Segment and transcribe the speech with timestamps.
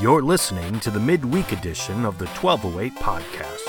[0.00, 3.64] You're listening to the midweek edition of the 1208 podcast.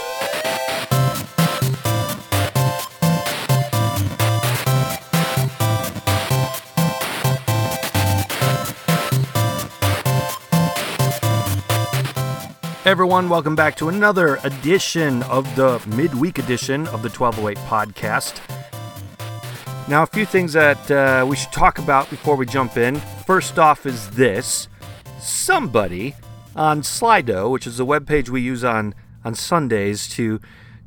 [12.85, 18.39] Everyone, welcome back to another edition of the midweek edition of the 1208 podcast.
[19.89, 22.97] Now, a few things that uh, we should talk about before we jump in.
[23.25, 24.67] First off, is this
[25.21, 26.15] somebody
[26.55, 28.93] on Slido, which is the webpage we use on,
[29.23, 30.39] on Sundays to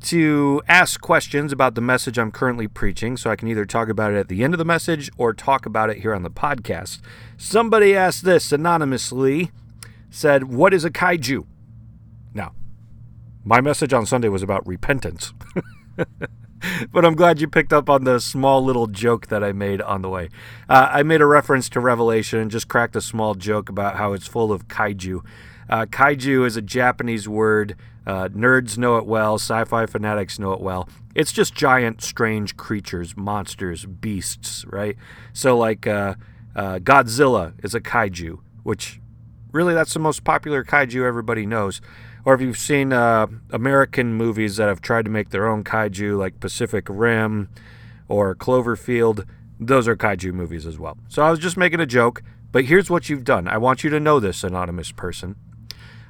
[0.03, 4.13] to ask questions about the message I'm currently preaching, so I can either talk about
[4.13, 7.01] it at the end of the message or talk about it here on the podcast.
[7.37, 9.53] Somebody asked this anonymously,
[10.11, 11.47] said, What is a kaiju?
[12.35, 12.53] Now,
[13.45, 15.33] my message on Sunday was about repentance.
[16.93, 20.03] but I'm glad you picked up on the small little joke that I made on
[20.03, 20.29] the way.
[20.69, 24.13] Uh, I made a reference to Revelation and just cracked a small joke about how
[24.13, 25.25] it's full of kaiju.
[25.69, 27.77] Uh, kaiju is a Japanese word.
[28.07, 29.37] Uh, nerds know it well.
[29.37, 30.89] Sci fi fanatics know it well.
[31.15, 34.97] It's just giant, strange creatures, monsters, beasts, right?
[35.33, 36.15] So, like uh,
[36.57, 39.01] uh, Godzilla is a kaiju, which
[39.53, 41.81] really that's the most popular kaiju everybody knows
[42.25, 46.19] or if you've seen uh, American movies that have tried to make their own kaiju,
[46.19, 47.49] like Pacific Rim
[48.09, 49.27] or Cloverfield,
[49.59, 50.97] those are kaiju movies as well.
[51.09, 53.49] So I was just making a joke, but here's what you've done.
[53.49, 55.37] I want you to know this, anonymous person.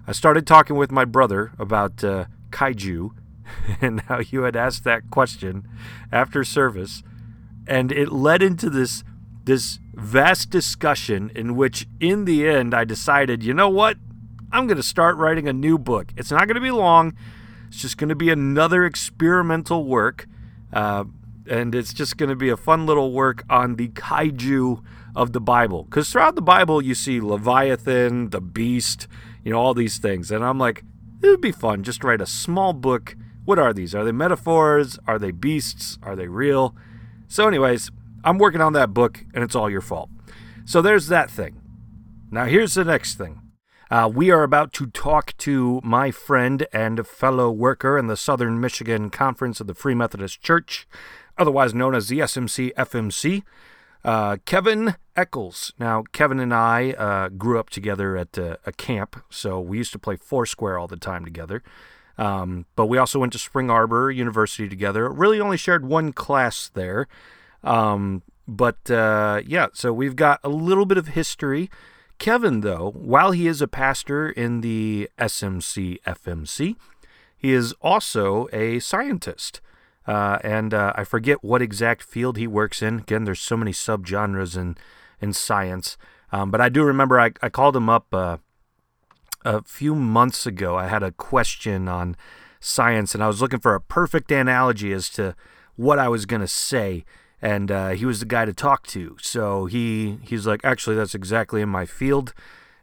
[0.07, 3.11] I started talking with my brother about uh, kaiju
[3.81, 5.67] and how you had asked that question
[6.11, 7.03] after service,
[7.67, 9.05] and it led into this
[9.45, 13.97] this vast discussion in which in the end I decided, you know what?
[14.53, 16.13] I'm going to start writing a new book.
[16.17, 17.17] It's not going to be long,
[17.69, 20.27] it's just going to be another experimental work.
[20.73, 21.05] Uh,
[21.49, 24.83] and it's just going to be a fun little work on the kaiju
[25.17, 25.85] of the Bible.
[25.85, 29.09] Because throughout the Bible, you see Leviathan, the beast,
[29.45, 30.31] you know, all these things.
[30.31, 30.85] And I'm like,
[31.23, 33.17] it would be fun just to write a small book.
[33.45, 33.95] What are these?
[33.95, 34.99] Are they metaphors?
[35.07, 35.99] Are they beasts?
[36.03, 36.75] Are they real?
[37.27, 37.91] So, anyways,
[38.25, 40.11] I'm working on that book, and it's all your fault.
[40.65, 41.61] So, there's that thing.
[42.31, 43.42] Now, here's the next thing.
[43.93, 48.59] Uh, we are about to talk to my friend and fellow worker in the Southern
[48.59, 50.89] Michigan Conference of the Free Methodist Church,
[51.37, 53.43] otherwise known as the SMC FMC,
[54.03, 55.75] uh, Kevin Eccles.
[55.79, 59.93] Now, Kevin and I uh, grew up together at uh, a camp, so we used
[59.93, 61.63] to play Foursquare all the time together.
[62.17, 65.11] Um, but we also went to Spring Arbor University together.
[65.11, 67.09] Really only shared one class there.
[67.63, 71.69] Um, but uh, yeah, so we've got a little bit of history.
[72.23, 76.77] Kevin, though, while he is a pastor in the SMC FMC,
[77.37, 79.61] he is also a scientist.
[80.07, 83.01] Uh, and uh, I forget what exact field he works in.
[83.01, 84.77] Again, there's so many subgenres in,
[85.21, 85.99] in science.
[86.31, 88.37] Um, but I do remember I, I called him up uh,
[89.45, 90.77] a few months ago.
[90.77, 92.17] I had a question on
[92.61, 95.35] science, and I was looking for a perfect analogy as to
[95.75, 97.05] what I was going to say
[97.43, 99.17] and uh, he was the guy to talk to.
[99.21, 102.33] So he he's like, actually, that's exactly in my field.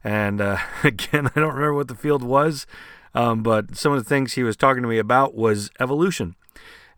[0.03, 2.67] And uh, again, I don't remember what the field was,
[3.15, 6.35] um, but some of the things he was talking to me about was evolution.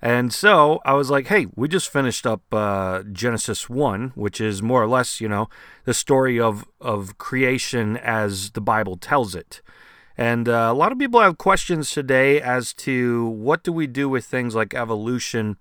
[0.03, 4.63] And so I was like, hey, we just finished up uh, Genesis 1, which is
[4.63, 5.47] more or less, you know,
[5.85, 9.61] the story of, of creation as the Bible tells it.
[10.17, 14.09] And uh, a lot of people have questions today as to what do we do
[14.09, 15.57] with things like evolution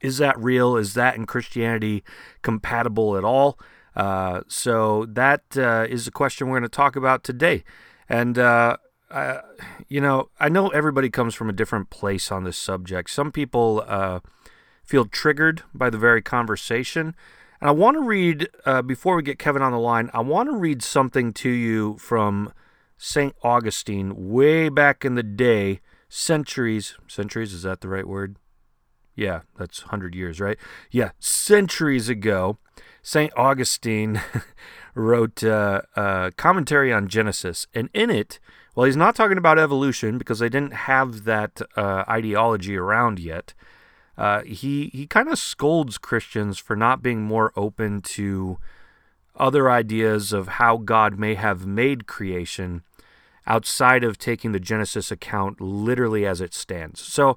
[0.00, 0.76] is that real?
[0.76, 2.04] Is that in Christianity
[2.42, 3.58] compatible at all?
[3.94, 7.64] Uh, so that uh, is a question we're going to talk about today.
[8.08, 8.76] And, uh,
[9.88, 13.10] you know, I know everybody comes from a different place on this subject.
[13.10, 14.20] Some people uh,
[14.84, 17.14] feel triggered by the very conversation.
[17.60, 20.48] And I want to read, uh, before we get Kevin on the line, I want
[20.48, 22.52] to read something to you from
[22.96, 23.34] St.
[23.42, 28.36] Augustine way back in the day, centuries, centuries, is that the right word?
[29.20, 30.56] Yeah, that's 100 years, right?
[30.90, 32.56] Yeah, centuries ago,
[33.02, 33.30] St.
[33.36, 34.22] Augustine
[34.94, 37.66] wrote uh, a commentary on Genesis.
[37.74, 38.40] And in it,
[38.74, 43.52] well, he's not talking about evolution because they didn't have that uh, ideology around yet.
[44.16, 48.58] Uh, he he kind of scolds Christians for not being more open to
[49.36, 52.84] other ideas of how God may have made creation
[53.46, 57.00] outside of taking the Genesis account literally as it stands.
[57.02, 57.36] So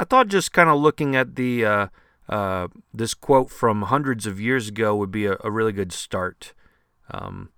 [0.00, 1.86] I thought just kind of looking at the uh,
[2.26, 6.54] uh, this quote from hundreds of years ago would be a, a really good start.
[7.10, 7.50] Um,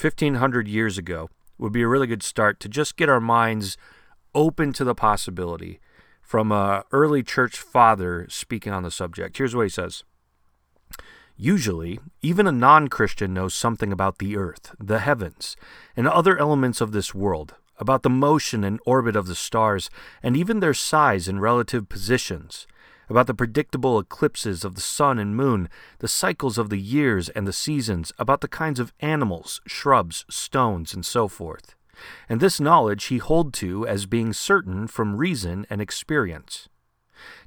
[0.00, 3.76] 1500 years ago would be a really good start to just get our minds
[4.32, 5.80] open to the possibility
[6.20, 9.36] from a early church father speaking on the subject.
[9.36, 10.04] Here's what he says.
[11.36, 15.56] Usually, even a non Christian knows something about the earth, the heavens,
[15.96, 19.90] and other elements of this world, about the motion and orbit of the stars,
[20.22, 22.66] and even their size and relative positions,
[23.08, 27.46] about the predictable eclipses of the sun and moon, the cycles of the years and
[27.46, 31.74] the seasons, about the kinds of animals, shrubs, stones, and so forth.
[32.28, 36.68] And this knowledge he hold to as being certain from reason and experience.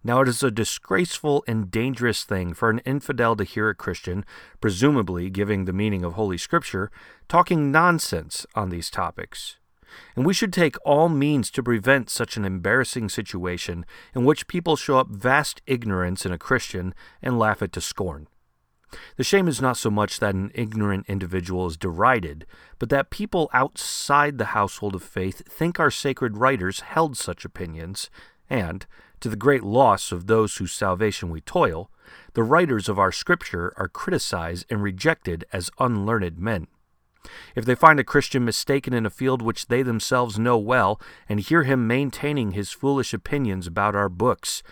[0.03, 4.23] Now, it is a disgraceful and dangerous thing for an infidel to hear a Christian,
[4.61, 6.91] presumably giving the meaning of Holy Scripture,
[7.27, 9.57] talking nonsense on these topics.
[10.15, 14.75] And we should take all means to prevent such an embarrassing situation in which people
[14.75, 18.27] show up vast ignorance in a Christian and laugh it to scorn.
[19.17, 22.45] The shame is not so much that an ignorant individual is derided,
[22.79, 28.09] but that people outside the household of faith think our sacred writers held such opinions,
[28.49, 28.85] and,
[29.19, 31.89] to the great loss of those whose salvation we toil,
[32.33, 36.67] the writers of our Scripture are criticized and rejected as unlearned men.
[37.55, 41.39] If they find a Christian mistaken in a field which they themselves know well, and
[41.39, 44.63] hear him maintaining his foolish opinions about our books,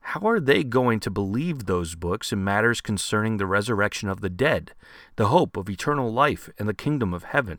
[0.00, 4.30] how are they going to believe those books in matters concerning the resurrection of the
[4.30, 4.72] dead,
[5.16, 7.58] the hope of eternal life, and the kingdom of heaven?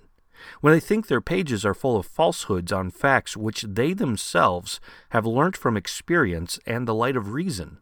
[0.61, 5.25] when they think their pages are full of falsehoods on facts which they themselves have
[5.25, 7.79] learnt from experience and the light of reason.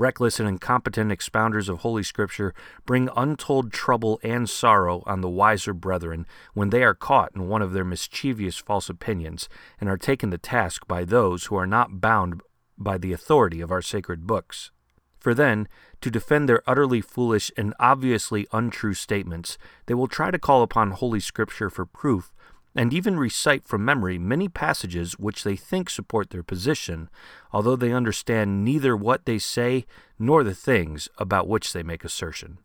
[0.00, 2.54] Reckless and incompetent expounders of Holy Scripture
[2.86, 7.60] bring untold trouble and sorrow on the wiser brethren when they are caught in one
[7.60, 9.46] of their mischievous false opinions
[9.78, 12.40] and are taken to task by those who are not bound
[12.78, 14.70] by the authority of our sacred books.
[15.18, 15.68] For then,
[16.00, 20.92] to defend their utterly foolish and obviously untrue statements, they will try to call upon
[20.92, 22.32] Holy Scripture for proof,
[22.74, 27.08] and even recite from memory many passages which they think support their position,
[27.52, 29.84] although they understand neither what they say
[30.18, 32.58] nor the things about which they make assertion.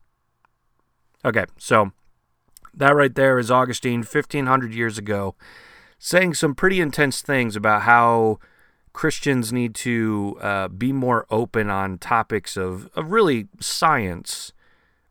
[1.24, 1.92] Okay, so
[2.74, 5.36] that right there is Augustine, 1500 years ago,
[5.98, 8.38] saying some pretty intense things about how
[8.94, 14.54] Christians need to uh, be more open on topics of, of really science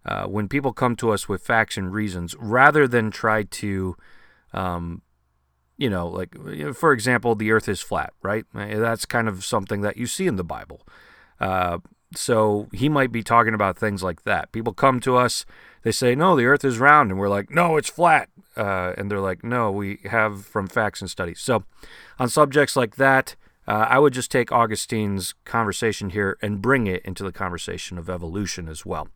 [0.06, 3.96] uh, when people come to us with facts and reasons rather than try to,
[4.54, 5.02] um,
[5.76, 6.34] you know, like,
[6.74, 8.44] for example, the earth is flat, right?
[8.54, 10.86] Uh, that's kind of something that you see in the Bible.
[11.40, 11.78] Uh,
[12.14, 14.52] so he might be talking about things like that.
[14.52, 15.44] People come to us,
[15.82, 17.10] they say, no, the earth is round.
[17.10, 18.28] And we're like, no, it's flat.
[18.56, 21.40] Uh, and they're like, no, we have from facts and studies.
[21.40, 21.64] So
[22.20, 23.34] on subjects like that,
[23.66, 28.08] uh, I would just take Augustine's conversation here and bring it into the conversation of
[28.08, 29.08] evolution as well.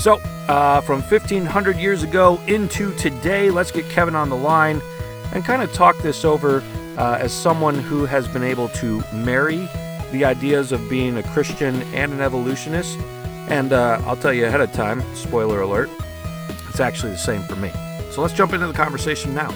[0.00, 4.80] So, uh, from 1500 years ago into today, let's get Kevin on the line
[5.32, 6.62] and kind of talk this over
[6.96, 9.68] uh, as someone who has been able to marry
[10.12, 12.96] the ideas of being a Christian and an evolutionist.
[13.48, 15.90] And uh, I'll tell you ahead of time, spoiler alert,
[16.68, 17.72] it's actually the same for me.
[18.12, 19.52] So let's jump into the conversation now.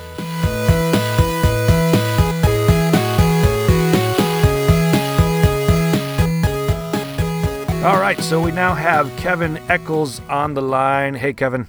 [7.83, 11.15] All right, so we now have Kevin Eccles on the line.
[11.15, 11.67] Hey, Kevin.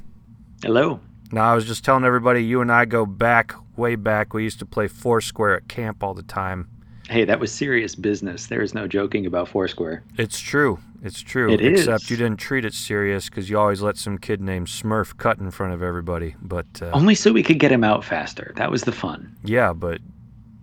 [0.62, 1.00] Hello.
[1.32, 4.32] Now, I was just telling everybody, you and I go back, way back.
[4.32, 6.70] We used to play Foursquare at camp all the time.
[7.10, 8.46] Hey, that was serious business.
[8.46, 10.04] There is no joking about Foursquare.
[10.20, 10.78] It's true.
[11.02, 11.52] It's true.
[11.52, 12.12] It Except is.
[12.12, 15.50] you didn't treat it serious because you always let some kid named Smurf cut in
[15.50, 16.36] front of everybody.
[16.44, 18.54] But uh, Only so we could get him out faster.
[18.58, 19.36] That was the fun.
[19.44, 20.00] yeah, but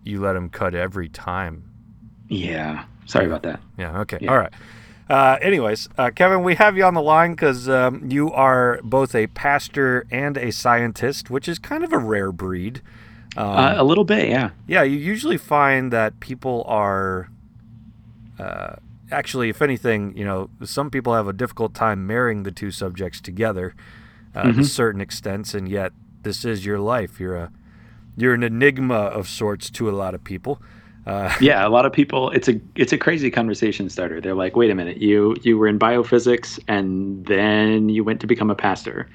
[0.05, 1.65] you let him cut every time.
[2.29, 2.85] Yeah.
[3.07, 3.61] Sorry about that.
[3.77, 3.99] Yeah.
[4.03, 4.19] Okay.
[4.21, 4.31] Yeah.
[4.31, 4.53] All right.
[5.11, 9.13] Uh, anyways, uh, Kevin, we have you on the line because um, you are both
[9.15, 12.81] a pastor and a scientist, which is kind of a rare breed.
[13.37, 14.51] Um, uh, a little bit, yeah.
[14.69, 17.29] yeah, you usually find that people are.
[18.39, 18.77] Uh,
[19.11, 23.21] actually, if anything, you know, some people have a difficult time marrying the two subjects
[23.21, 23.75] together
[24.35, 24.65] uh, to Mhm.
[24.65, 27.19] certain extents, and yet this is your life.
[27.19, 27.51] You're a
[28.17, 30.61] you're an enigma of sorts to a lot of people.
[31.07, 34.21] Uh, Yeah, a lot of people it's a it's a crazy conversation starter.
[34.21, 34.99] They're like, "Wait a minute.
[34.99, 39.09] You you were in biophysics and then you went to become a pastor.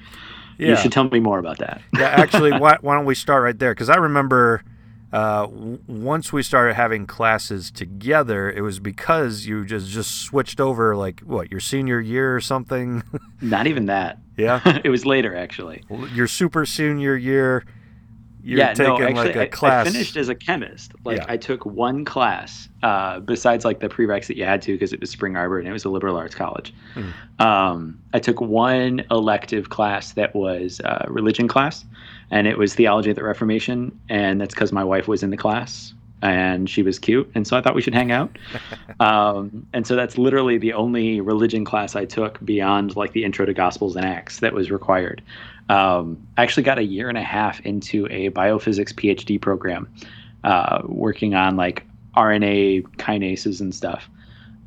[0.58, 0.70] yeah.
[0.70, 3.58] You should tell me more about that." yeah, actually, why, why don't we start right
[3.58, 3.72] there?
[3.72, 4.62] Because I remember
[5.12, 10.60] uh, w- once we started having classes together, it was because you just just switched
[10.60, 13.02] over, like what your senior year or something.
[13.40, 14.18] Not even that.
[14.36, 15.84] yeah, it was later actually.
[16.12, 17.64] your super senior year.
[18.46, 19.86] You're yeah, taking no, actually, like a I- class.
[19.88, 20.92] I, finished as a chemist.
[21.04, 21.24] Like Yeah.
[21.28, 25.00] I took one class uh, besides like the prereqs that you had to because it
[25.00, 26.72] was Spring Arbor and it was a liberal arts college.
[26.94, 27.10] Hmm.
[27.44, 31.84] Um, I took one elective class that was uh, religion class,
[32.30, 35.36] and it was theology of the Reformation, and that's because my wife was in the
[35.36, 35.92] class.
[36.22, 38.30] and she was cute, and so I thought we should hang out.
[39.00, 43.44] um, and so that's literally the only religion class I took beyond like the Intro
[43.44, 45.20] to Gospels and Acts that was required.
[45.68, 49.92] Um, I actually got a year and a half into a biophysics PhD program,
[50.44, 54.08] uh, working on like RNA kinases and stuff.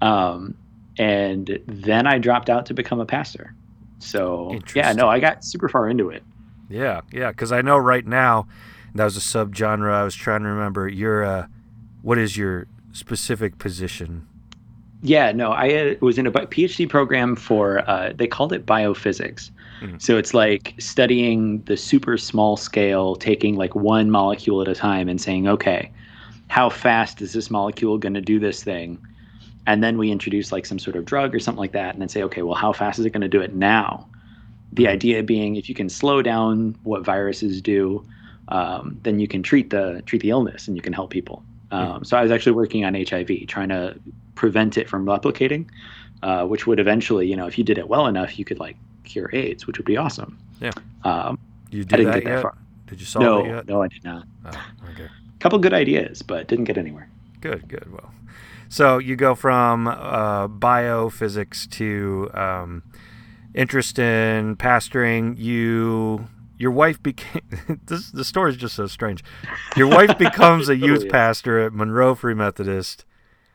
[0.01, 0.55] Um,
[0.97, 3.53] and then I dropped out to become a pastor.
[3.99, 6.23] So yeah, no, I got super far into it.
[6.69, 8.47] Yeah, yeah, because I know right now
[8.95, 9.91] that was a subgenre.
[9.91, 10.87] I was trying to remember.
[10.87, 11.47] Your uh,
[12.01, 14.27] what is your specific position?
[15.01, 19.51] Yeah, no, I uh, was in a PhD program for uh, they called it biophysics.
[19.81, 19.97] Mm-hmm.
[19.99, 25.07] So it's like studying the super small scale, taking like one molecule at a time
[25.07, 25.91] and saying, okay,
[26.47, 28.99] how fast is this molecule going to do this thing?
[29.67, 32.09] And then we introduce like some sort of drug or something like that, and then
[32.09, 34.07] say, okay, well, how fast is it going to do it now?
[34.73, 34.93] The mm-hmm.
[34.93, 38.05] idea being, if you can slow down what viruses do,
[38.49, 41.43] um, then you can treat the treat the illness and you can help people.
[41.71, 42.03] Um, mm-hmm.
[42.03, 43.99] So I was actually working on HIV, trying to
[44.33, 45.67] prevent it from replicating,
[46.23, 48.75] uh, which would eventually, you know, if you did it well enough, you could like
[49.03, 50.37] cure AIDS, which would be awesome.
[50.59, 50.71] Yeah.
[51.03, 51.39] Um,
[51.71, 52.41] you did I didn't that get that yet?
[52.41, 52.57] far.
[52.87, 53.67] Did you solve no, it yet?
[53.67, 54.25] No, I did not.
[54.45, 55.05] Oh, okay.
[55.05, 57.09] A couple good ideas, but didn't get anywhere.
[57.39, 57.91] Good, good.
[57.91, 58.11] Well,
[58.67, 62.83] so you go from uh, biophysics to um,
[63.53, 65.37] interest in pastoring.
[65.37, 66.27] You,
[66.57, 67.41] your wife became.
[67.85, 69.23] this the story is just so strange.
[69.75, 73.05] Your wife becomes a youth pastor at Monroe Free Methodist.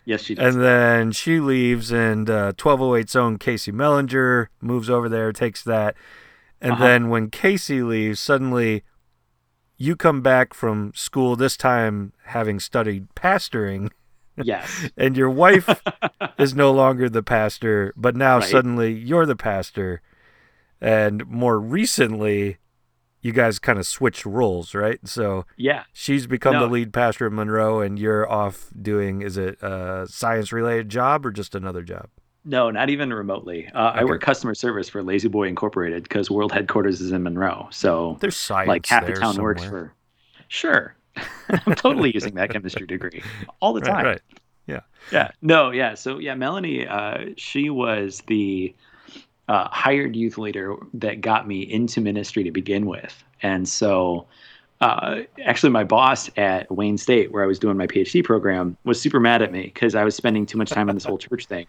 [0.05, 0.55] Yes, she does.
[0.55, 5.97] And then she leaves, and uh, 1208's own Casey Mellinger moves over there, takes that.
[6.61, 6.85] And Uh-huh.
[6.85, 8.83] then when Casey leaves, suddenly
[9.77, 13.91] you come back from school, this time having studied pastoring,
[14.37, 14.89] yes.
[14.97, 15.83] and your wife
[16.39, 18.51] is no longer the pastor, but now Right.
[18.51, 20.01] suddenly you're the pastor.
[20.81, 22.59] And more recently,
[23.25, 25.01] you guys kind of switched roles, right?
[25.05, 25.83] So Yeah.
[25.93, 30.53] she's become the lead pastor at Monroe, and you're off doing is it a science
[30.53, 32.09] related job or just another job?
[32.45, 33.67] No, not even remotely.
[33.75, 37.69] Uh, I work customer service for La-Z-Boy Incorporated because world headquarters is in Monroe.
[37.73, 39.95] So There's science like half the town works for.
[40.49, 40.95] Sure.
[41.49, 43.23] I'm totally using that chemistry degree
[43.61, 44.05] all the right, time.
[44.05, 44.21] right.
[45.13, 45.31] Yeah.
[45.43, 45.95] No, yeah.
[45.95, 48.75] So yeah, Melanie, uh, she was the
[49.49, 53.23] uh, hired youth leader that got me into ministry to begin with.
[53.43, 54.27] And so
[54.81, 59.01] uh, actually my boss at Wayne State, where I was doing my PhD program, was
[59.01, 61.47] super mad at me because I was spending too much time on this whole church
[61.47, 61.67] thing.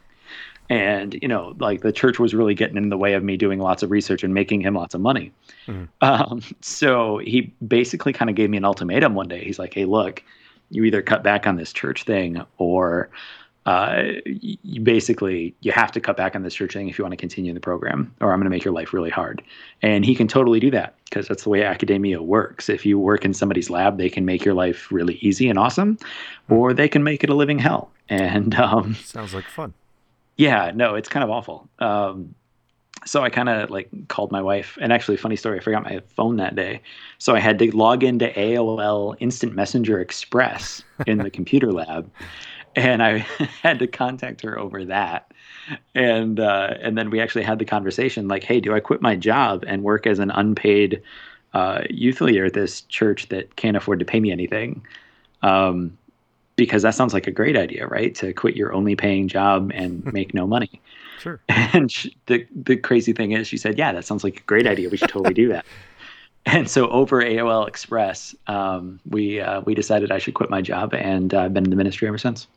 [0.69, 3.59] And, you know, like the church was really getting in the way of me doing
[3.59, 5.31] lots of research and making him lots of money.
[5.67, 5.87] Mhm.
[6.01, 9.43] Um, so he basically kind of gave me an ultimatum one day.
[9.43, 10.23] He's like, hey, look,
[10.71, 13.09] you either cut back on this church thing or
[13.65, 17.13] uh, you basically you have to cut back on this church thing if you want
[17.13, 19.41] to continue in the program or i'm going to make your life really hard.
[19.81, 22.69] And he can totally do that because that's the way academia works.
[22.69, 25.97] If you work in somebody's lab they can make your life really easy and awesome
[26.49, 27.91] or they can make it a living hell.
[28.07, 29.73] And um, Sounds like fun.
[30.37, 31.67] yeah, no, it's kind of awful.
[31.79, 32.35] Um,
[33.05, 36.01] so I kind of like called my wife, and actually, funny story, I forgot my
[36.15, 36.81] phone that day,
[37.19, 42.09] so I had to log into AOL Instant Messenger Express in the computer lab,
[42.75, 43.17] and I
[43.63, 45.31] had to contact her over that,
[45.93, 49.15] and uh, and then we actually had the conversation like, hey, do I quit my
[49.15, 51.01] job and work as an unpaid
[51.53, 54.85] uh, youth leader at this church that can't afford to pay me anything?
[55.41, 55.97] Um,
[56.55, 58.15] because that sounds like a great idea, right?
[58.15, 60.81] To quit your only paying job and make no money.
[61.19, 61.39] Sure.
[61.49, 64.67] And she, the the crazy thing is, she said, "Yeah, that sounds like a great
[64.67, 64.89] idea.
[64.89, 65.65] We should totally do that."
[66.45, 70.93] And so over AOL Express, um, we uh, we decided I should quit my job,
[70.93, 72.47] and uh, I've been in the ministry ever since.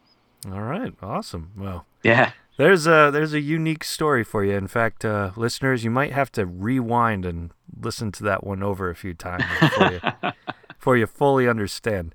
[0.47, 0.93] All right.
[1.03, 1.53] Awesome.
[1.57, 4.55] Well, Yeah, there's a there's a unique story for you.
[4.55, 8.91] In fact, uh, listeners, you might have to rewind and listen to that one over
[8.91, 10.01] a few times before you,
[10.69, 12.15] before you fully understand.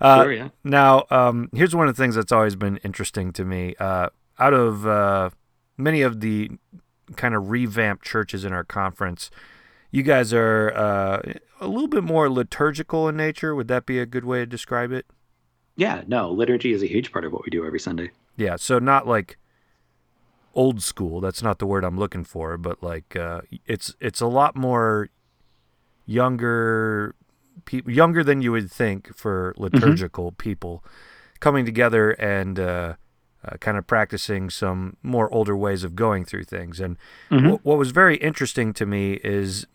[0.00, 0.48] Uh, sure, yeah.
[0.62, 3.74] Now, um, here's one of the things that's always been interesting to me.
[3.78, 5.30] Uh, out of uh,
[5.76, 6.50] many of the
[7.16, 9.30] kind of revamped churches in our conference,
[9.90, 13.54] you guys are uh, a little bit more liturgical in nature.
[13.54, 15.06] Would that be a good way to describe it?
[15.76, 18.10] Yeah, no, liturgy is a huge part of what we do every Sunday.
[18.36, 18.56] Yeah.
[18.56, 19.36] So not like
[20.54, 21.20] old school.
[21.20, 25.10] That's not the word I'm looking for, but like uh, it's it's a lot more
[26.06, 27.14] younger
[27.64, 30.84] people, younger than you would think for liturgical people,
[31.40, 32.94] coming together and uh,
[33.44, 36.80] uh, kind of practicing some more older ways of going through things.
[36.80, 36.96] And
[37.30, 37.58] Mhm.
[37.58, 39.66] wh- what was very interesting to me is.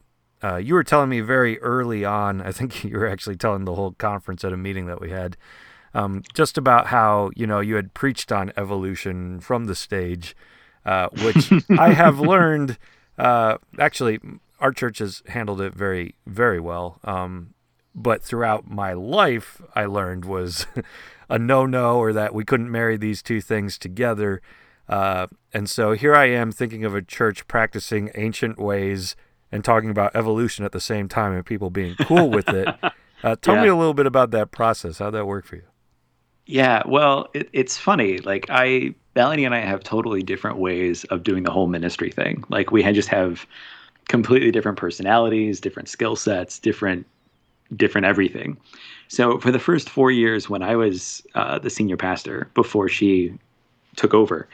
[0.43, 3.75] Uh, you were telling me very early on, I think you were actually telling the
[3.75, 5.37] whole conference at a meeting that we had,
[5.93, 10.35] um, just about how you know you had preached on evolution from the stage,
[10.85, 12.77] uh, which I have learned.
[13.17, 14.19] Uh, actually,
[14.59, 16.99] our church has handled it very, very well.
[17.03, 17.53] Um,
[17.93, 20.65] but throughout my life, I learned was
[21.29, 24.41] a no no or that we couldn't marry these two things together.
[24.87, 29.15] Uh, and so here I am thinking of a church practicing ancient ways
[29.51, 32.67] and talking about evolution at the same time and people being cool with it.
[33.23, 33.61] Uh, tell yeah.
[33.61, 34.97] me a little bit about that process.
[34.97, 35.61] How'd that work for you?
[36.51, 38.17] Yeah, well, it, it's funny.
[38.17, 42.43] Like I, Melanie and I have totally different ways of doing the whole ministry thing.
[42.49, 43.47] Like we just have
[44.09, 47.07] completely different personalities, different skill sets, different,
[47.77, 48.57] different everything.
[49.07, 53.33] So for the first four years when I was uh, the senior pastor before she
[53.95, 54.49] took over,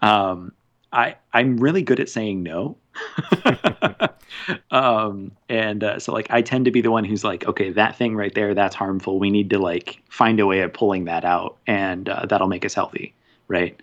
[0.00, 0.52] um,
[0.94, 2.78] I I'm really good at saying no.
[4.70, 7.96] um, and uh, so like I tend to be the one who's like, okay, that
[7.96, 9.18] thing right there, that's harmful.
[9.18, 12.64] We need to like find a way of pulling that out, and uh, that'll make
[12.64, 13.14] us healthy,
[13.48, 13.76] right?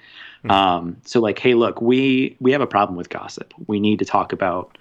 [0.43, 0.51] Mm-hmm.
[0.51, 3.53] Um, so like, hey, look, we we have a problem with gossip.
[3.67, 4.77] We need to talk about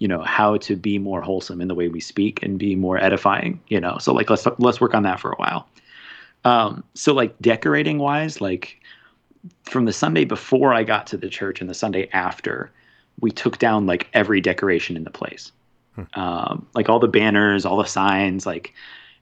[0.00, 2.98] you know how to be more wholesome in the way we speak and be more
[2.98, 5.68] edifying you know so like let's let's work on that for a while
[6.44, 8.80] um so like decorating wise like
[9.64, 12.72] from the sunday before i got to the church and the sunday after
[13.20, 15.52] we took down like every decoration in the place.
[15.94, 16.02] Hmm.
[16.14, 18.74] Um, like all the banners, all the signs, like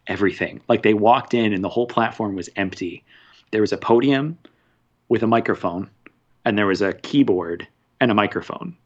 [0.06, 0.60] everything.
[0.68, 3.04] Like they walked in and the whole platform was empty.
[3.50, 4.38] There was a podium
[5.08, 5.88] with a microphone,
[6.44, 7.66] and there was a keyboard
[8.00, 8.76] and a microphone,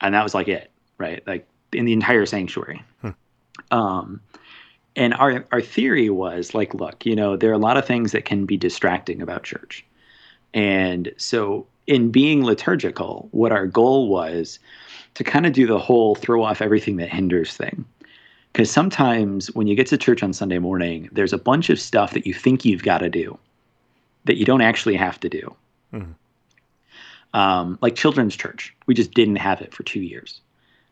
[0.00, 1.22] and that was like it, right?
[1.26, 2.82] Like in the entire sanctuary.
[3.02, 3.10] Hmm.
[3.70, 4.20] Um,
[4.96, 8.12] and our our theory was like, look, you know, there are a lot of things
[8.12, 9.84] that can be distracting about church,
[10.54, 14.60] and so in being liturgical, what our goal was
[15.14, 17.84] to kind of do the whole throw off everything that hinders thing.
[18.52, 22.12] Because sometimes when you get to church on Sunday morning, there's a bunch of stuff
[22.12, 23.38] that you think you've got to do
[24.26, 25.56] that you don't actually have to do.
[25.92, 26.12] Mm-hmm.
[27.38, 30.40] Um, like children's church, we just didn't have it for two years.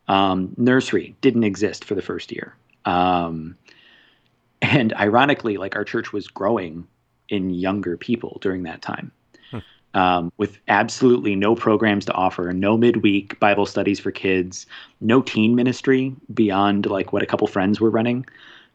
[0.09, 2.55] Um, nursery didn't exist for the first year.
[2.85, 3.57] Um,
[4.63, 6.87] and ironically, like our church was growing
[7.29, 9.13] in younger people during that time
[9.97, 14.67] um, with absolutely no programs to offer, no midweek Bible studies for kids,
[15.01, 18.27] no teen ministry beyond like what a couple friends were running,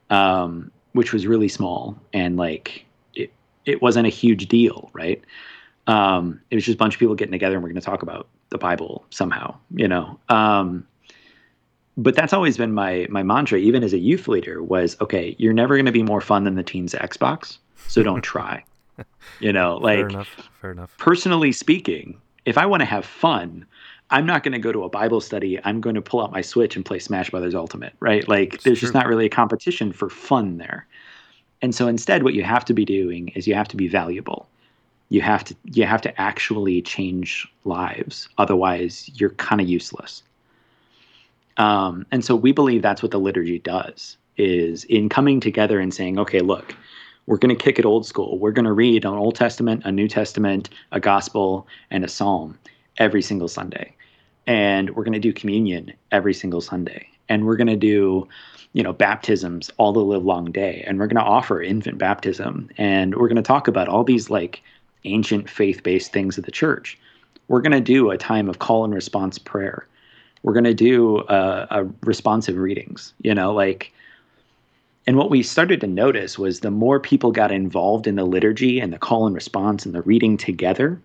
[0.09, 3.31] um, which was really small and like it
[3.65, 5.23] it wasn't a huge deal, right?
[5.85, 8.01] Um, it was just a bunch of people getting together and we're going to talk
[8.01, 10.19] about the Bible somehow, you know.
[10.29, 10.87] Um,
[11.97, 15.35] but that's always been my my mantra, even as a youth leader, was okay.
[15.37, 18.63] You're never going to be more fun than the teens' Xbox, so don't try
[19.39, 20.49] you know, like fair enough.
[20.61, 20.95] Fair enough.
[20.97, 23.65] Personally speaking, if I want to have fun,
[24.09, 25.59] I'm not going to go to a Bible study.
[25.63, 28.27] I'm going to pull out my Switch and play Smash Brothers Ultimate, right?
[28.27, 28.87] Like That's there's true.
[28.87, 30.85] just not really a competition for fun there.
[31.61, 34.47] And so instead what you have to be doing is you have to be valuable.
[35.09, 38.29] You have to you have to actually change lives.
[38.37, 40.23] Otherwise, you're kind of useless.
[41.57, 45.93] Um, and so we believe that's what the liturgy does is in coming together and
[45.93, 46.73] saying, okay, look,
[47.31, 48.37] we're going to kick it old school.
[48.39, 52.59] We're going to read an Old Testament, a New Testament, a gospel, and a psalm
[52.97, 53.95] every single Sunday.
[54.47, 57.07] And we're going to do communion every single Sunday.
[57.29, 58.27] And we're going to do,
[58.73, 60.83] you know, baptisms all the live long day.
[60.85, 62.69] And we're going to offer infant baptism.
[62.77, 64.61] And we're going to talk about all these like
[65.05, 66.99] ancient faith based things of the church.
[67.47, 69.87] We're going to do a time of call and response prayer.
[70.43, 73.93] We're going to do a, a responsive readings, you know, like
[75.07, 78.79] and what we started to notice was the more people got involved in the liturgy
[78.79, 81.01] and the call and response and the reading together,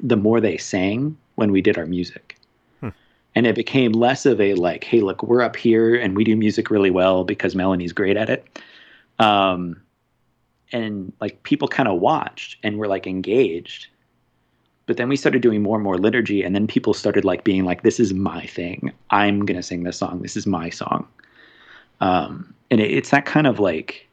[0.00, 2.38] the more they sang when we did our music.
[2.80, 2.90] Hmm.
[3.34, 6.36] And it became less of a like, hey, look, we're up here and we do
[6.36, 8.60] music really well because Melanie's great at it.
[9.18, 9.80] Um,
[10.72, 13.86] and like people kind of watched and were like engaged.
[14.84, 17.64] But then we started doing more and more liturgy, and then people started like being
[17.64, 18.92] like, this is my thing.
[19.10, 20.22] I'm going to sing this song.
[20.22, 21.08] This is my song.
[22.00, 24.06] Um, and it, it's that kind of like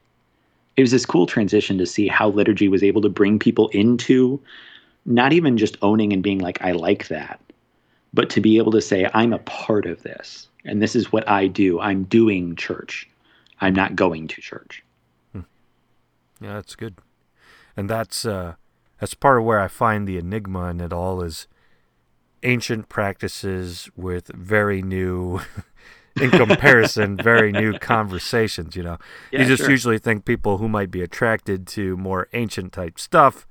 [0.76, 4.40] it was this cool transition to see how liturgy was able to bring people into
[5.06, 7.40] not even just owning and being like i like that
[8.12, 11.28] but to be able to say i'm a part of this and this is what
[11.28, 11.80] i do.
[11.80, 13.08] I'm doing church.
[13.60, 14.82] I'm not going to church.
[15.32, 15.40] Hmm.
[16.40, 16.96] yeah that's good.
[17.76, 18.54] And that's uh
[19.00, 21.46] that's part of where i find the enigma in it all is
[22.42, 25.40] ancient practices with very new
[26.20, 28.76] in comparison, very new conversations.
[28.76, 28.98] You know,
[29.30, 29.70] yeah, you just sure.
[29.70, 33.46] usually think people who might be attracted to more ancient type stuff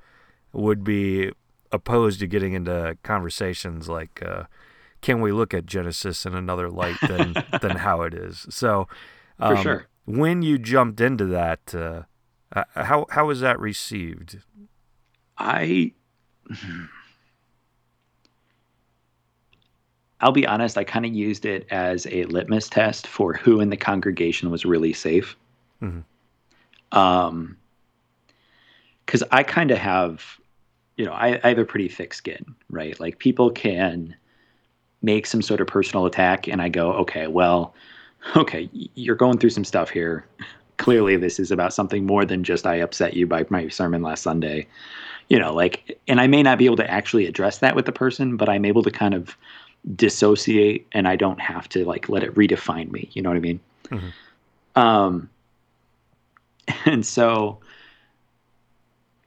[0.51, 1.31] would be
[1.71, 4.43] opposed to getting into conversations like, uh,
[5.01, 8.45] can we look at Genesis in another light than than how it is?
[8.49, 8.87] So,
[9.39, 9.87] um, for sure.
[10.05, 12.03] When you jumped into that, uh,
[12.53, 14.39] uh how how was that received?
[15.37, 15.93] I.
[20.23, 23.69] I'll be honest, I kind of used it as a litmus test for who in
[23.69, 25.35] the congregation was really safe.
[25.81, 26.97] Mm-hmm.
[26.97, 27.57] Um,
[29.05, 30.23] because I kind of have,
[30.95, 32.97] you know, I, I have a pretty thick skin, right?
[33.01, 34.15] Like people can
[35.01, 37.73] make some sort of personal attack, and I go, okay, well,
[38.37, 40.25] okay, you're going through some stuff here.
[40.77, 44.23] Clearly, this is about something more than just I upset you by my sermon last
[44.23, 44.67] Sunday.
[45.29, 47.91] You know, like, and I may not be able to actually address that with the
[47.91, 49.37] person, but I'm able to kind of
[49.95, 53.09] dissociate and I don't have to like let it redefine me.
[53.13, 53.59] You know what I mean?
[53.85, 54.79] Mm-hmm.
[54.79, 55.29] Um,
[56.85, 57.59] and so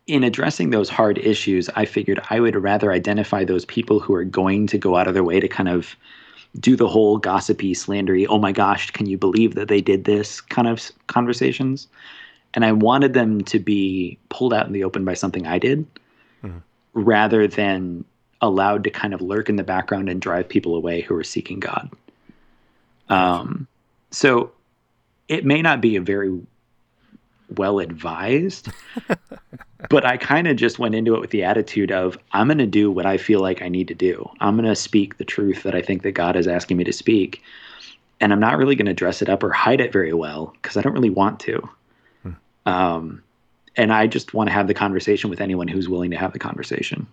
[0.07, 4.25] in addressing those hard issues, I figured I would rather identify those people who are
[4.25, 5.97] going to go out of their way to kind of
[6.61, 10.41] do the whole gossipy, slandery, oh my gosh, can you believe that they did this
[10.41, 11.89] kind of conversations.
[12.55, 15.87] And I wanted them to be pulled out in the open by something I did
[16.43, 16.59] mm-hmm.
[16.95, 18.05] rather than
[18.41, 21.61] allowed to kind of lurk in the background and drive people away who are seeking
[21.61, 21.91] God.
[23.09, 23.67] Um,
[24.11, 24.53] so
[25.29, 26.39] it may not be a very
[27.57, 28.69] well advised,
[29.89, 32.67] but I kind of just went into it with the attitude of I'm going to
[32.67, 34.29] do what I feel like I need to do.
[34.41, 36.93] I'm going to speak the truth that I think that God is asking me to
[36.93, 37.43] speak.
[38.21, 40.77] And I'm not really going to dress it up or hide it very well because
[40.77, 41.69] I don't really want to.
[42.23, 42.33] Hmm.
[42.65, 43.23] Um,
[43.77, 46.39] and I just want to have the conversation with anyone who's willing to have the
[46.39, 47.07] conversation.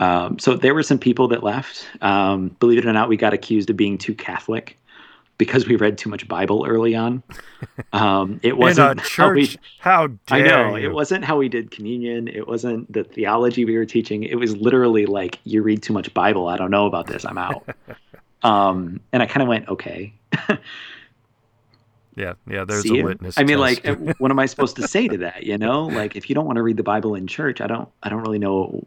[0.00, 1.86] Um, so there were some people that left.
[2.00, 4.76] Um, believe it or not, we got accused of being too Catholic
[5.40, 7.22] because we read too much Bible early on.
[7.92, 9.54] Um, it wasn't how we.
[9.80, 10.88] How I know you.
[10.88, 12.28] it wasn't how we did communion.
[12.28, 14.22] It wasn't the theology we were teaching.
[14.22, 16.48] It was literally like you read too much Bible.
[16.48, 17.24] I don't know about this.
[17.26, 17.68] I'm out.
[18.42, 20.14] um, and I kind of went okay.
[22.16, 22.64] yeah, yeah.
[22.64, 23.36] There's See a witness.
[23.36, 23.84] I mean, like,
[24.18, 25.42] what am I supposed to say to that?
[25.42, 27.88] You know, like if you don't want to read the Bible in church, I don't.
[28.02, 28.86] I don't really know.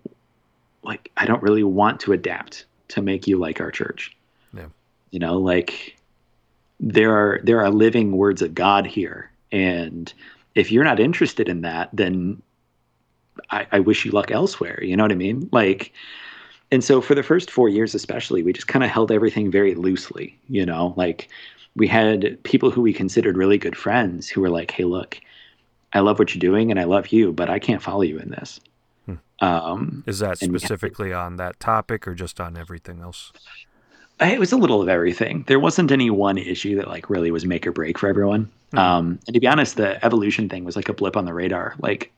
[0.83, 4.15] Like, I don't really want to adapt to make you like our church.
[4.55, 4.67] Yeah.
[5.11, 5.97] You know, like
[6.79, 10.11] there are there are living words of God here, and
[10.55, 12.41] if you're not interested in that, then
[13.49, 14.83] I, I wish you luck elsewhere.
[14.83, 15.49] You know what I mean?
[15.51, 15.93] Like,
[16.71, 19.75] and so for the first four years, especially, we just kind of held everything very
[19.75, 20.37] loosely.
[20.49, 21.29] You know, like
[21.75, 25.19] we had people who we considered really good friends who were like, "Hey, look,
[25.93, 28.29] I love what you're doing, and I love you, but I can't follow you in
[28.29, 28.59] this."
[29.43, 33.31] Um, Is that specifically on that topic, or just on everything else?
[34.19, 35.43] it was a little of everything.
[35.47, 38.45] There wasn't any one issue that like really was make or break for everyone.
[38.45, 38.77] Mm-hmm.
[38.77, 41.75] Um, and to be honest, the evolution thing was like a blip on the radar.
[41.79, 42.11] Like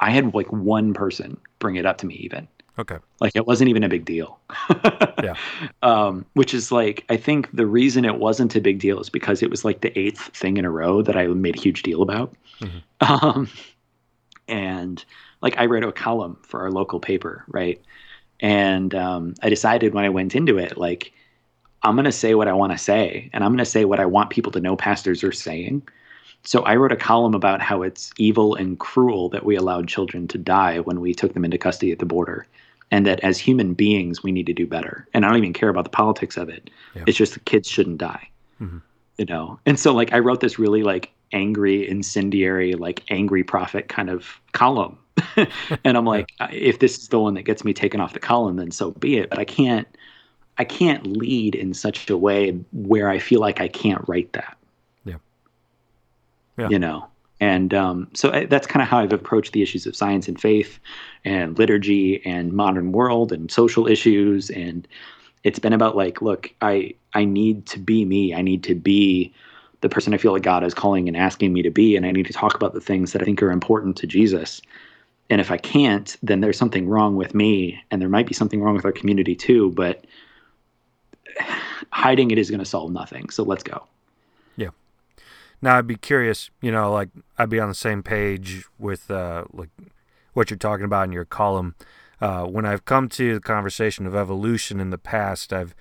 [0.00, 2.48] I had like one person bring it up to me even.
[2.78, 2.98] Okay.
[3.20, 4.38] Like it wasn't even a big deal.
[5.22, 5.34] yeah.
[5.82, 9.42] Um, which is like I think the reason it wasn't a big deal is because
[9.42, 12.02] it was like the eighth thing in a row that I made a huge deal
[12.02, 12.34] about.
[12.60, 12.78] Mm-hmm.
[13.00, 13.48] Um,
[14.48, 15.04] and
[15.40, 17.80] like I wrote a column for our local paper, right?
[18.40, 21.12] And um, I decided when I went into it, like
[21.82, 24.00] I'm going to say what I want to say, and I'm going to say what
[24.00, 25.82] I want people to know pastors are saying.
[26.44, 30.28] So I wrote a column about how it's evil and cruel that we allowed children
[30.28, 32.46] to die when we took them into custody at the border.
[32.90, 35.06] And that as human beings, we need to do better.
[35.12, 36.70] And I don't even care about the politics of it.
[36.94, 37.04] Yeah.
[37.06, 38.30] It's just the kids shouldn't die.
[38.60, 38.78] Mm-hmm.
[39.18, 39.60] You know?
[39.66, 44.40] And so like I wrote this really like angry, incendiary, like angry prophet kind of
[44.52, 44.96] column.
[45.84, 46.50] and I'm like, yeah.
[46.52, 49.18] if this is the one that gets me taken off the column, then so be
[49.18, 49.30] it.
[49.30, 49.88] But I can't
[50.58, 54.56] I can't lead in such a way where I feel like I can't write that.
[55.04, 55.16] Yeah.
[56.56, 56.68] Yeah.
[56.68, 57.06] You know,
[57.40, 60.40] and um, so I, that's kind of how I've approached the issues of science and
[60.40, 60.78] faith
[61.24, 64.50] and liturgy and modern world and social issues.
[64.50, 64.88] And
[65.44, 68.34] it's been about like, look, I, I need to be me.
[68.34, 69.32] I need to be
[69.80, 71.94] the person I feel like God is calling and asking me to be.
[71.94, 74.60] And I need to talk about the things that I think are important to Jesus.
[75.30, 77.82] And if I can't, then there's something wrong with me.
[77.90, 79.70] And there might be something wrong with our community too.
[79.72, 80.04] But
[81.92, 83.30] hiding it is going to solve nothing.
[83.30, 83.86] So let's go.
[84.56, 84.70] Yeah.
[85.60, 89.44] Now I'd be curious, you know, like I'd be on the same page with uh,
[89.52, 89.70] like
[90.32, 91.74] what you're talking about in your column.
[92.20, 95.74] Uh, when I've come to the conversation of evolution in the past, I've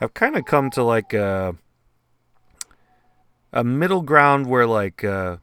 [0.00, 1.56] I've kind of come to like a,
[3.52, 5.38] a middle ground where like uh,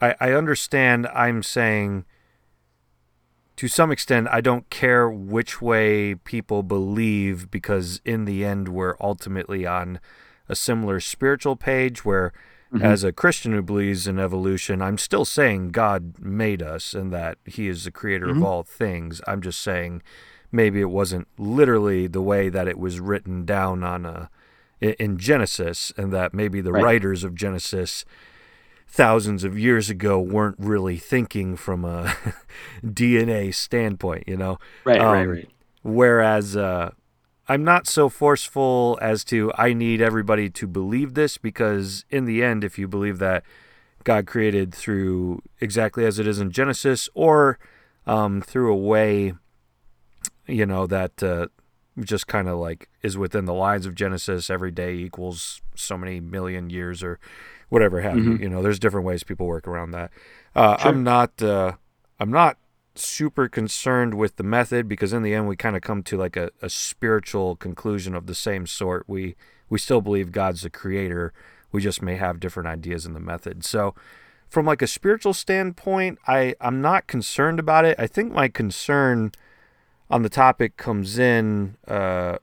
[0.00, 2.06] I I understand I'm saying
[3.56, 8.96] to some extent, I don't care which way people believe because in the end, we're
[9.00, 10.00] ultimately on
[10.48, 12.32] a similar spiritual page where,
[12.72, 12.84] mm-hmm.
[12.84, 17.38] as a Christian who believes in evolution, I'm still saying God made us and that
[17.44, 18.38] He is the creator mm-hmm.
[18.38, 19.20] of all things.
[19.26, 20.02] I'm just saying
[20.50, 24.30] maybe it wasn't literally the way that it was written down on a
[24.80, 26.82] in Genesis, and that maybe the right.
[26.82, 28.04] writers of Genesis
[28.86, 32.14] thousands of years ago weren't really thinking from a
[32.84, 34.58] DNA standpoint, you know.
[34.84, 35.50] Right, um, right, right.
[35.82, 36.90] Whereas, uh,
[37.46, 42.42] I'm not so forceful as to I need everybody to believe this because in the
[42.42, 43.44] end, if you believe that
[44.02, 47.58] God created through exactly as it is in Genesis or
[48.06, 49.34] um, through a way,
[50.46, 51.48] you know, that uh,
[52.00, 56.20] just kind of like is within the lines of Genesis, every day equals so many
[56.20, 57.18] million years or
[57.68, 58.32] whatever have mm-hmm.
[58.32, 58.38] you.
[58.38, 60.10] You know, there's different ways people work around that.
[60.54, 60.90] Uh, sure.
[60.90, 61.42] I'm not.
[61.42, 61.72] Uh,
[62.20, 62.58] I'm not
[62.96, 66.36] super concerned with the method because in the end we kind of come to like
[66.36, 69.04] a, a spiritual conclusion of the same sort.
[69.08, 69.36] We
[69.68, 71.32] we still believe God's the creator.
[71.72, 73.64] We just may have different ideas in the method.
[73.64, 73.94] So
[74.48, 77.96] from like a spiritual standpoint, I, I'm not concerned about it.
[77.98, 79.32] I think my concern
[80.08, 82.38] on the topic comes in uh,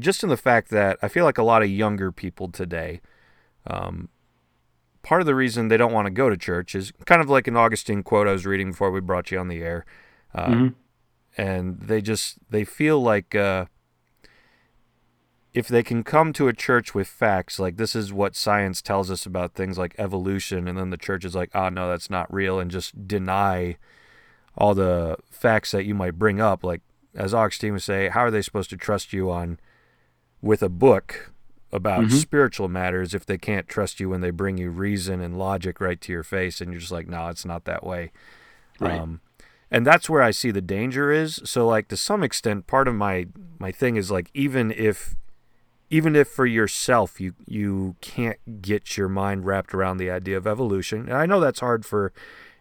[0.00, 3.00] just in the fact that I feel like a lot of younger people today,
[3.66, 4.08] um,
[5.02, 7.46] part of the reason they don't want to go to church is kind of like
[7.46, 9.84] an Augustine quote I was reading before we brought you on the air.
[10.34, 10.68] Uh, mm-hmm.
[11.36, 13.66] And they just, they feel like uh,
[15.54, 19.10] if they can come to a church with facts, like this is what science tells
[19.10, 22.32] us about things like evolution, and then the church is like, oh, no, that's not
[22.32, 23.76] real, and just deny
[24.56, 26.62] all the facts that you might bring up.
[26.62, 26.82] Like,
[27.14, 29.58] as Augustine would say, how are they supposed to trust you on
[30.42, 31.32] with a book
[31.72, 32.16] about mm-hmm.
[32.16, 36.00] spiritual matters if they can't trust you when they bring you reason and logic right
[36.00, 38.10] to your face and you're just like no it's not that way
[38.80, 38.98] right.
[38.98, 39.20] Um,
[39.70, 42.94] and that's where i see the danger is so like to some extent part of
[42.94, 43.26] my
[43.58, 45.14] my thing is like even if
[45.90, 50.46] even if for yourself you you can't get your mind wrapped around the idea of
[50.46, 52.12] evolution and i know that's hard for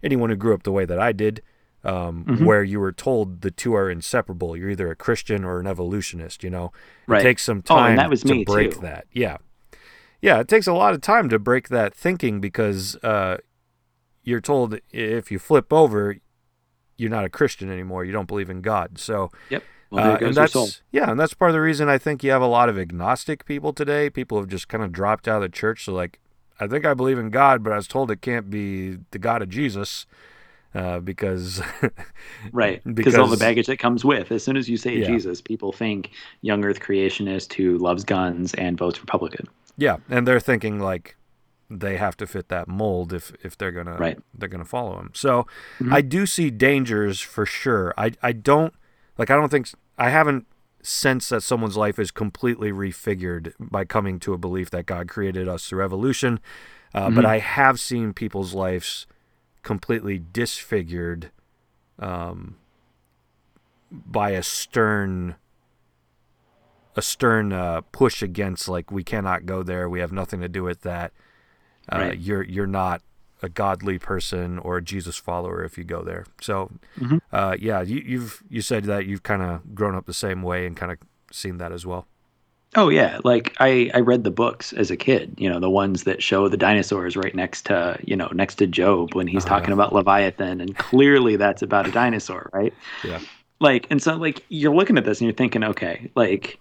[0.04, 1.42] anyone who grew up the way that i did
[1.84, 2.46] um, mm-hmm.
[2.46, 4.56] where you were told the two are inseparable.
[4.56, 6.44] You're either a Christian or an evolutionist.
[6.44, 6.72] You know,
[7.08, 7.22] right.
[7.22, 8.82] it takes some time oh, to break too.
[8.82, 9.06] that.
[9.12, 9.38] Yeah,
[10.22, 13.38] yeah, it takes a lot of time to break that thinking because uh,
[14.24, 16.18] you're told if you flip over,
[16.98, 18.04] you're not a Christian anymore.
[18.04, 18.98] You don't believe in God.
[18.98, 19.64] So yep.
[19.92, 22.44] Well, uh, and that's yeah, and that's part of the reason I think you have
[22.44, 24.10] a lot of agnostic people today.
[24.10, 25.86] People have just kind of dropped out of the church.
[25.86, 26.20] So like,
[26.60, 29.42] I think I believe in God, but I was told it can't be the God
[29.42, 30.06] of Jesus
[30.76, 31.62] uh, because
[32.52, 35.08] right because all the baggage that comes with as soon as you say yeah.
[35.08, 40.40] jesus people think young earth creationist who loves guns and votes republican yeah and they're
[40.40, 41.16] thinking like
[41.70, 44.20] they have to fit that mold if if they're gonna right.
[44.34, 45.44] they're gonna follow him so
[45.80, 45.94] mm-hmm.
[45.94, 48.74] i do see dangers for sure i i don't
[49.18, 50.46] like i don't think i haven't
[50.82, 55.48] sensed that someone's life is completely refigured by coming to a belief that god created
[55.48, 56.40] us through evolution
[56.94, 57.16] uh, mm-hmm.
[57.16, 59.06] but i have seen people's lives
[59.70, 61.30] completely disfigured
[62.00, 62.56] um,
[63.92, 65.36] by a stern
[66.96, 70.64] a stern uh, push against like we cannot go there we have nothing to do
[70.64, 71.12] with that
[71.92, 72.18] uh, right.
[72.18, 73.04] you're you're not
[73.44, 77.18] a godly person or a Jesus follower if you go there so mm-hmm.
[77.32, 80.66] uh, yeah you, you've you said that you've kind of grown up the same way
[80.66, 80.98] and kind of
[81.32, 82.08] seen that as well
[82.76, 86.04] Oh yeah, like I I read the books as a kid, you know, the ones
[86.04, 89.50] that show the dinosaurs right next to, you know, next to Job when he's uh,
[89.50, 92.74] talking about Leviathan and clearly that's about a dinosaur, right?
[93.04, 93.20] Yeah.
[93.60, 96.60] Like and so like you're looking at this and you're thinking, okay, like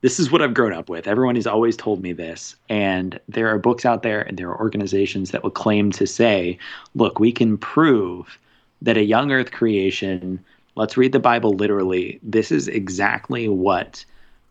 [0.00, 1.06] this is what I've grown up with.
[1.06, 2.54] Everyone has always told me this.
[2.68, 6.58] And there are books out there and there are organizations that will claim to say,
[6.94, 8.38] look, we can prove
[8.82, 10.44] that a young earth creation,
[10.76, 12.20] let's read the Bible literally.
[12.22, 14.04] This is exactly what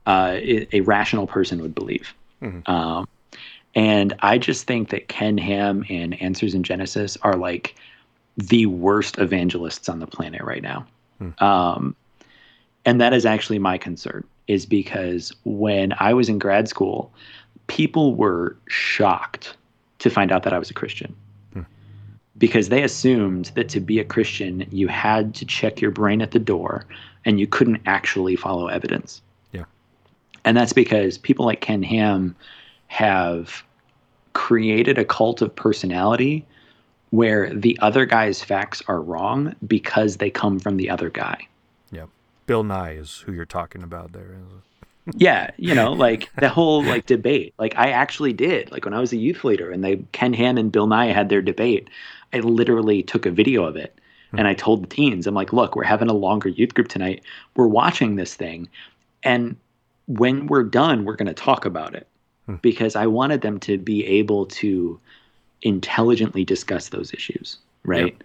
[0.08, 0.38] uh,
[0.72, 2.13] a rational person would believe.
[2.41, 2.70] Mm-hmm.
[2.72, 3.08] Um,
[3.76, 7.76] and I just think that Ken Ham and Answers in Genesis are like
[8.38, 10.88] the worst evangelists on the planet right now.
[11.22, 11.39] Mm.
[11.41, 11.96] Um,
[12.86, 17.12] and that is actually my concern, is because when I was in grad school,
[17.67, 19.58] people were shocked
[20.00, 21.13] to find out that I was a Christian.
[21.52, 21.63] Hmm.
[22.38, 26.32] Because they assumed that to be a Christian, you had to check your brain at
[26.32, 26.86] the door
[27.26, 29.22] and you couldn't actually follow evidence.
[30.45, 32.36] And that's because people like Ken Ham
[32.88, 33.63] have
[34.34, 36.45] created a cult of personality
[37.10, 41.47] where the other guy's facts are wrong because they come from the other guy.
[41.91, 42.06] Yeah.
[42.45, 44.38] Bill Nye is who you're talking about there.
[45.15, 47.54] yeah, you know, like the whole like debate.
[47.58, 48.71] Like I actually did.
[48.71, 51.30] Like when I was a youth leader and they Ken Ham and Bill Nye had
[51.30, 51.89] their debate,
[52.34, 53.97] I literally took a video of it
[54.32, 54.39] hmm.
[54.39, 57.23] and I told the teens, I'm like, look, we're having a longer youth group tonight.
[57.56, 58.67] We're watching this thing.
[59.23, 59.56] And
[60.08, 62.08] when we're done, we're going to talk about it
[62.46, 62.56] hmm.
[62.56, 65.00] because I wanted them to be able to
[65.62, 68.13] intelligently discuss those issues, right?
[68.13, 68.24] Yep.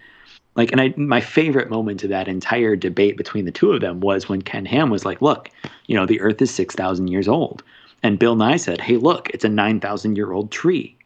[0.54, 4.00] Like, and I, my favorite moment of that entire debate between the two of them
[4.00, 5.50] was when Ken Ham was like, "Look,
[5.86, 7.62] you know, the Earth is six thousand years old,"
[8.02, 10.96] and Bill Nye said, "Hey, look, it's a nine thousand year old tree,"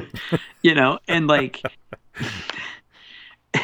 [0.62, 1.62] you know, and like.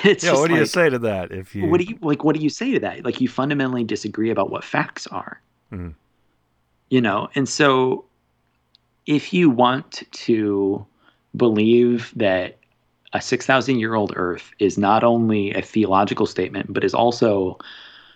[0.05, 1.33] it's yeah, what do like, you say to that?
[1.33, 2.25] If you what do you like?
[2.25, 3.05] What do you say to that?
[3.05, 5.89] Like, you fundamentally disagree about what facts are Mm-hmm.
[6.89, 8.05] You know, and so
[9.07, 10.87] if you want to
[11.37, 12.59] believe that
[13.13, 17.59] a 6,000 year old Earth is not only a theological statement, but is also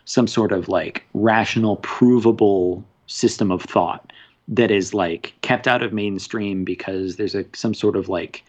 [0.04, 4.12] some sort of like rational, provable system of thought
[4.48, 8.44] that is like kept out of mainstream because there's a some sort of like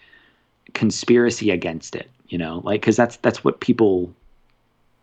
[0.73, 4.13] conspiracy against it, you know, like because that's that's what people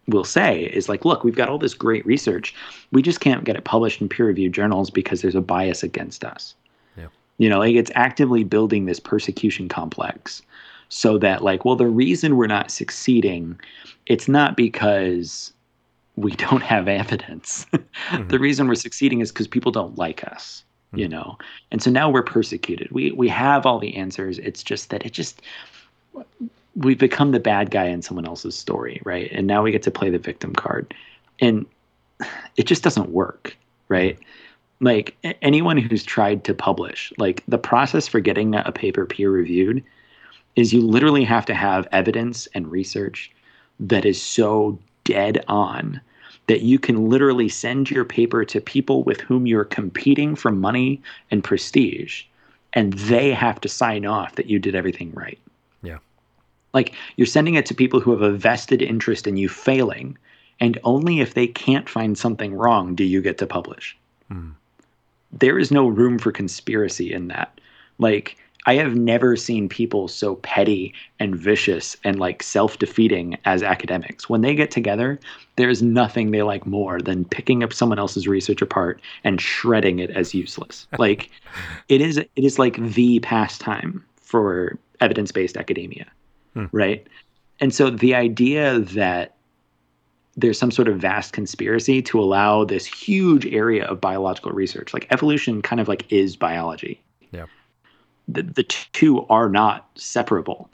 [0.09, 2.55] will say is like, look, we've got all this great research,
[2.93, 6.25] we just can't get it published in peer reviewed journals because there's a bias against
[6.25, 6.55] us.
[6.97, 7.09] Yeah.
[7.37, 10.43] You know, like it's actively building this persecution complex
[10.89, 13.59] so that like, well, the reason we're not succeeding,
[14.07, 15.53] it's not because
[16.17, 17.67] we don't have evidence.
[17.73, 18.29] mm-hmm.
[18.29, 21.01] The reason we're succeeding is because people don't like us, mm-hmm.
[21.01, 21.39] you know.
[21.71, 22.91] And so now we're persecuted.
[22.91, 24.39] We we have all the answers.
[24.39, 25.43] It's just that it just
[26.79, 29.31] we've become the bad guy in someone else's story, right?
[29.33, 30.95] And now we get to play the victim card.
[31.41, 31.67] And
[32.57, 33.57] it just doesn't work,
[33.89, 34.19] right?
[34.81, 39.83] Like anyone who's tried to publish, like the process for getting a paper peer reviewed
[40.55, 43.31] is you literally have to have evidence and research
[43.81, 46.01] that is so dead on
[46.47, 51.03] that you can literally send your paper to people with whom you're competing for money
[51.31, 52.25] and prestige
[52.73, 55.39] and they have to sign off that you did everything right.
[56.79, 60.17] Like you're sending it to people who have a vested interest in you failing
[60.61, 63.97] and only if they can't find something wrong do you get to publish.
[64.31, 64.53] Mm.
[65.33, 67.61] There is no room for conspiracy in that.
[67.99, 73.65] Like I have never seen people so petty and vicious and like self defeating as
[73.65, 74.29] academics.
[74.29, 75.19] When they get together,
[75.57, 80.11] there's nothing they like more than picking up someone else's research apart and shredding it
[80.11, 80.87] as useless.
[80.99, 81.29] like
[81.89, 86.07] it is it is like the pastime for evidence based academia.
[86.55, 86.67] Hmm.
[86.73, 87.07] Right.
[87.61, 89.35] And so the idea that
[90.37, 95.09] there's some sort of vast conspiracy to allow this huge area of biological research, like
[95.11, 97.03] evolution kind of like is biology.
[97.33, 97.47] Yeah
[98.29, 100.71] the, the two are not separable.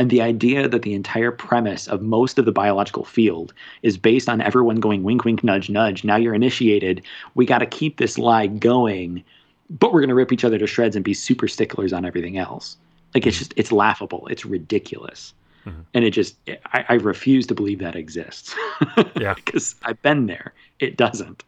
[0.00, 3.52] And the idea that the entire premise of most of the biological field
[3.82, 6.04] is based on everyone going wink, wink, nudge, nudge.
[6.04, 7.02] Now you're initiated.
[7.34, 9.24] We got to keep this lie going,
[9.70, 12.38] but we're going to rip each other to shreds and be super sticklers on everything
[12.38, 12.76] else.
[13.18, 14.28] Like it's just, it's laughable.
[14.28, 15.34] It's ridiculous.
[15.66, 15.80] Mm-hmm.
[15.92, 18.54] And it just, I, I refuse to believe that exists.
[19.16, 19.34] yeah.
[19.34, 20.54] Because I've been there.
[20.78, 21.42] It doesn't.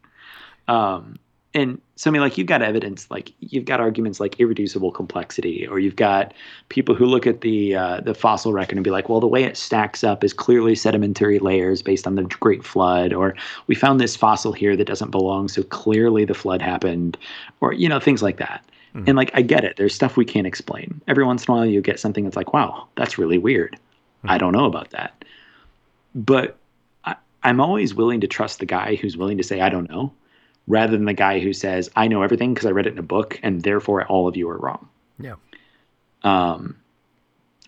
[0.67, 1.19] Um,
[1.53, 5.67] and so I mean, like you've got evidence, like you've got arguments like irreducible complexity,
[5.67, 6.33] or you've got
[6.69, 9.43] people who look at the uh, the fossil record and be like, well, the way
[9.43, 13.35] it stacks up is clearly sedimentary layers based on the Great Flood, or
[13.67, 17.19] we found this fossil here that doesn't belong, so clearly the flood happened,
[17.61, 18.65] or you know things like that.
[18.95, 19.05] Mm-hmm.
[19.07, 21.01] And like I get it, there's stuff we can't explain.
[21.07, 23.75] Every once in a while, you get something that's like, wow, that's really weird.
[23.75, 24.31] Mm-hmm.
[24.31, 25.25] I don't know about that,
[26.15, 26.57] but
[27.05, 30.13] I, I'm always willing to trust the guy who's willing to say I don't know
[30.67, 33.03] rather than the guy who says, I know everything because I read it in a
[33.03, 34.89] book and therefore all of you are wrong.
[35.19, 35.35] Yeah.
[36.23, 36.77] Um,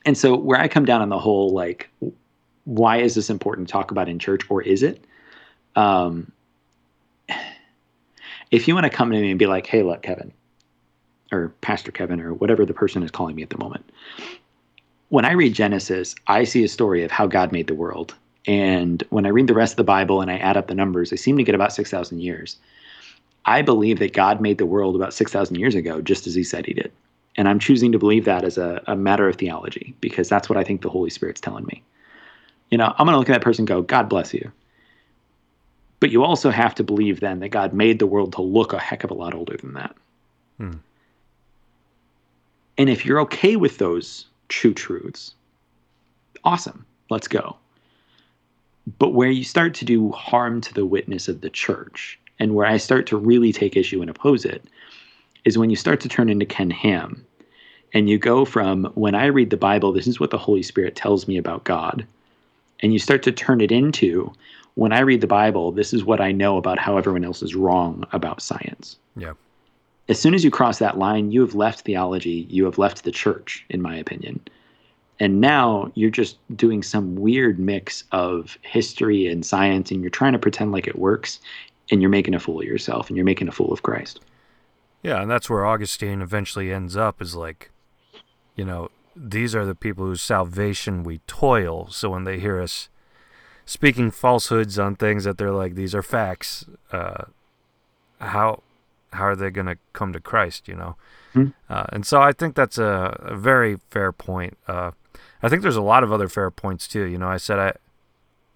[0.05, 1.91] and so where I come down on the whole, like,
[2.65, 5.05] why is this important to talk about in church or is it?
[5.75, 6.31] Um,
[8.51, 10.33] if you want to come to me and be like, hey, look, Kevin,
[11.33, 13.85] or Pastor Kevin, or whatever the person is calling me at the moment,
[15.09, 18.15] when I read Genesis, I see a story of how God made the world.
[18.47, 21.13] And when I read the rest of the Bible and I add up the numbers,
[21.13, 22.57] I seem to get about 6,000 years.
[23.45, 26.67] I believe that God made the world about 6,000 years ago, just as he said
[26.67, 26.93] he did.
[27.37, 30.59] And I'm choosing to believe that as a, a matter of theology because that's what
[30.59, 31.83] I think the Holy Spirit's telling me.
[32.71, 34.51] You know, I'm going to look at that person and go, God bless you.
[36.01, 38.79] But you also have to believe then that God made the world to look a
[38.79, 39.95] heck of a lot older than that.
[40.59, 40.73] Hmm.
[42.79, 45.35] And if you're okay with those true truths,
[46.45, 47.57] awesome, let's go.
[48.99, 52.67] But where you start to do harm to the witness of the church and where
[52.67, 54.65] I start to really take issue and oppose it
[55.45, 57.25] is when you start to turn into Ken Ham
[57.95, 60.97] and you go from when I read the Bible, this is what the Holy Spirit
[60.97, 62.07] tells me about God,
[62.81, 64.33] and you start to turn it into
[64.75, 67.55] when I read the Bible, this is what I know about how everyone else is
[67.55, 68.97] wrong about science.
[69.17, 69.35] Yeah.
[70.09, 73.13] As soon as you cross that line, you have left theology, you have left the
[73.13, 74.41] church, in my opinion.
[75.21, 80.33] And now you're just doing some weird mix of history and science, and you're trying
[80.33, 81.41] to pretend like it works
[81.91, 84.21] and you're making a fool of yourself and you're making a fool of Christ.
[85.03, 87.71] Yeah, and that's where Augustine eventually ends up is like,
[88.57, 91.89] you know, these are the people whose salvation we toil.
[91.91, 92.89] So when they hear us
[93.67, 97.25] speaking falsehoods on things that they're like, these are facts, uh,
[98.19, 98.63] how
[99.13, 100.69] how are they going to come to Christ?
[100.69, 100.97] You know,
[101.33, 104.57] hmm uh, and so I think that's a, a very fair point.
[104.69, 104.93] Uh,
[105.43, 107.05] I think there's a lot of other fair points too.
[107.05, 107.73] You know, I said I,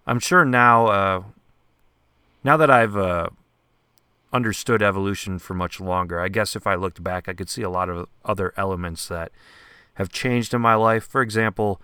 [0.06, 1.22] I'm sure now uh,
[2.44, 3.28] now that I've uh,
[4.32, 6.20] understood evolution for much longer.
[6.20, 9.32] I guess if I looked back, I could see a lot of other elements that
[9.94, 11.04] have changed in my life.
[11.04, 11.80] For example,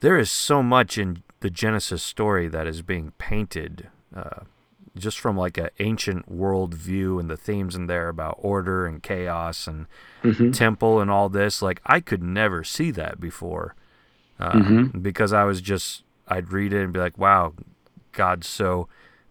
[0.00, 4.44] there is so much in the Genesis story that is being painted uh,
[4.96, 9.02] just from like an ancient world view and the themes in there about order and
[9.02, 9.86] chaos and
[10.22, 10.50] mm-hmm.
[10.50, 11.62] temple and all this.
[11.62, 13.74] Like I could never see that before
[14.38, 14.98] uh, mm-hmm.
[14.98, 17.54] because I was just I'd read it and be like, wow,
[18.12, 18.88] God's so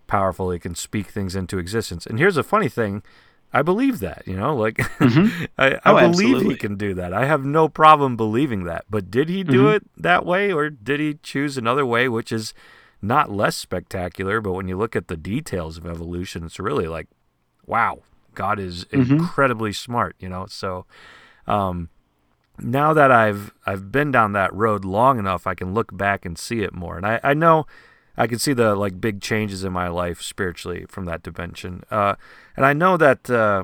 [0.08, 2.06] powerful he can speak things into existence.
[2.06, 3.04] And here's a funny thing.
[3.52, 5.46] I believe that, you know, like mm-hmm.
[5.58, 6.50] I, I oh, believe absolutely.
[6.50, 7.14] he can do that.
[7.14, 8.86] I have no problem believing that.
[8.90, 9.76] But did he do mm-hmm.
[9.76, 12.54] it that way or did he choose another way, which is
[13.02, 14.42] not less spectacular?
[14.42, 17.08] But when you look at the details of evolution, it's really like,
[17.66, 18.00] wow,
[18.34, 19.14] God is mm-hmm.
[19.14, 20.46] incredibly smart, you know?
[20.48, 20.86] So,
[21.48, 21.90] um,
[22.62, 26.38] now that I've I've been down that road long enough, I can look back and
[26.38, 26.98] see it more.
[26.98, 27.66] And I, I know
[28.18, 31.84] I can see the like big changes in my life spiritually from that dimension.
[31.90, 32.16] Uh,
[32.58, 33.64] and I know that, uh,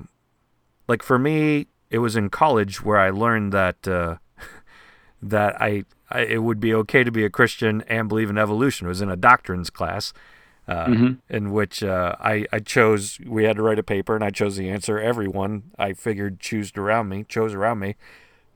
[0.88, 4.16] like for me, it was in college where I learned that uh,
[5.22, 8.88] that I, I, it would be okay to be a Christian and believe in evolution.
[8.88, 10.14] It was in a doctrines class.
[10.68, 11.14] Uh, mm-hmm.
[11.30, 14.58] In which uh, I, I chose, we had to write a paper, and I chose
[14.58, 15.00] the answer.
[15.00, 17.96] Everyone I figured chose around me, chose around me.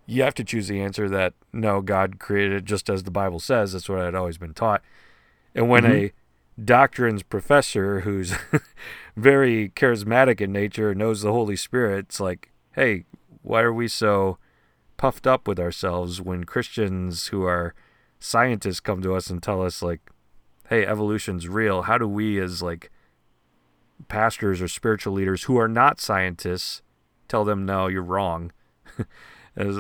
[0.08, 3.40] You have to choose the answer that no, God created it just as the Bible
[3.40, 3.74] says.
[3.74, 4.82] That's what I'd always been taught.
[5.54, 6.06] And when mm-hmm.
[6.06, 6.14] a
[6.60, 8.34] doctrines professor who's
[9.16, 13.06] very charismatic in nature knows the Holy Spirit, it's like, hey,
[13.44, 14.40] why are we so
[15.00, 17.74] puffed up with ourselves when Christians who are
[18.20, 20.02] scientists come to us and tell us like,
[20.68, 21.84] hey, evolution's real?
[21.84, 22.92] How do we as like
[24.10, 26.82] pastors or spiritual leaders who are not scientists
[27.30, 28.52] tell them no, you're wrong?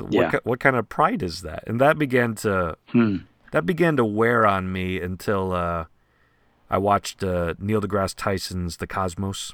[0.10, 0.32] Yeah.
[0.32, 1.66] what, what kind of pride is that?
[1.68, 3.18] And that began to hmm
[3.52, 5.86] that began to wear on me until uh,
[6.70, 9.54] I watched uh, Neil deGrasse Tyson's The Cosmos.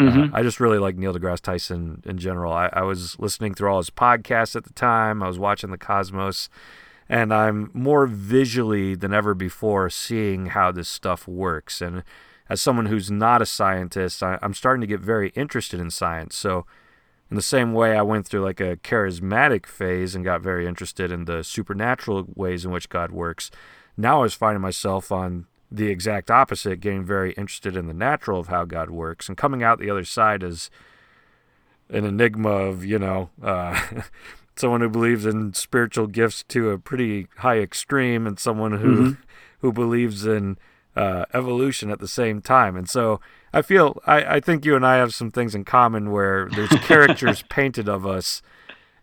[0.00, 0.34] Uh, mm-hmm.
[0.34, 2.52] Uh, I just really like Neil deGrasse Tyson in general.
[2.52, 5.22] I, I, was listening through all his podcasts at the time.
[5.22, 6.48] I was watching The Cosmos,
[7.08, 11.80] and I'm more visually than ever before seeing how this stuff works.
[11.80, 12.02] And
[12.48, 16.36] as someone who's not a scientist, I, I'm starting to get very interested in science.
[16.36, 16.66] So
[17.30, 21.12] in the same way, I went through like a charismatic phase and got very interested
[21.12, 23.50] in the supernatural ways in which God works.
[23.96, 28.40] Now I was finding myself on the exact opposite, getting very interested in the natural
[28.40, 30.70] of how God works, and coming out the other side as
[31.88, 33.80] an enigma of, you know, uh,
[34.56, 39.22] someone who believes in spiritual gifts to a pretty high extreme, and someone who mm-hmm.
[39.60, 40.56] who believes in
[40.96, 42.76] uh, evolution at the same time.
[42.76, 43.20] And so
[43.52, 46.70] I feel I, I think you and I have some things in common where there's
[46.70, 48.42] characters painted of us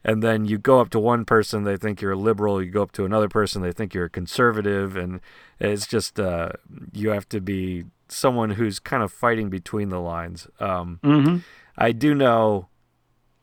[0.03, 2.81] and then you go up to one person they think you're a liberal you go
[2.81, 5.19] up to another person they think you're a conservative and
[5.59, 6.49] it's just uh,
[6.93, 11.37] you have to be someone who's kind of fighting between the lines um, mm-hmm.
[11.77, 12.67] i do know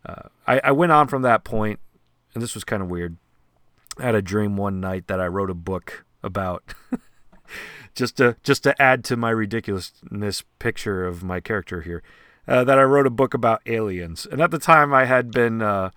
[0.07, 1.81] uh, I, I went on from that point
[2.35, 3.17] and this was kind of weird
[3.99, 6.65] i had a dream one night that i wrote a book about
[7.95, 12.03] just to just to add to my ridiculousness picture of my character here,
[12.47, 14.27] uh, that I wrote a book about aliens.
[14.31, 15.91] And at the time, I had been uh,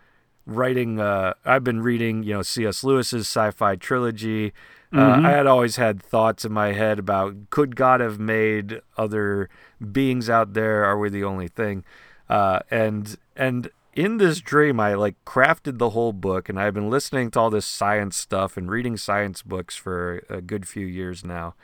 [0.48, 1.00] writing.
[1.00, 2.84] Uh, I've been reading, you know, C.S.
[2.84, 4.54] Lewis's sci-fi trilogy.
[4.92, 5.26] Uh, mm-hmm.
[5.26, 9.50] I had always had thoughts in my head about could God have made other
[9.92, 10.86] beings out there?
[10.86, 11.84] Are we the only thing?
[12.30, 16.90] Uh, and and in this dream, I like crafted the whole book, and I've been
[16.90, 21.26] listening to all this science stuff and reading science books for a good few years
[21.26, 21.56] now.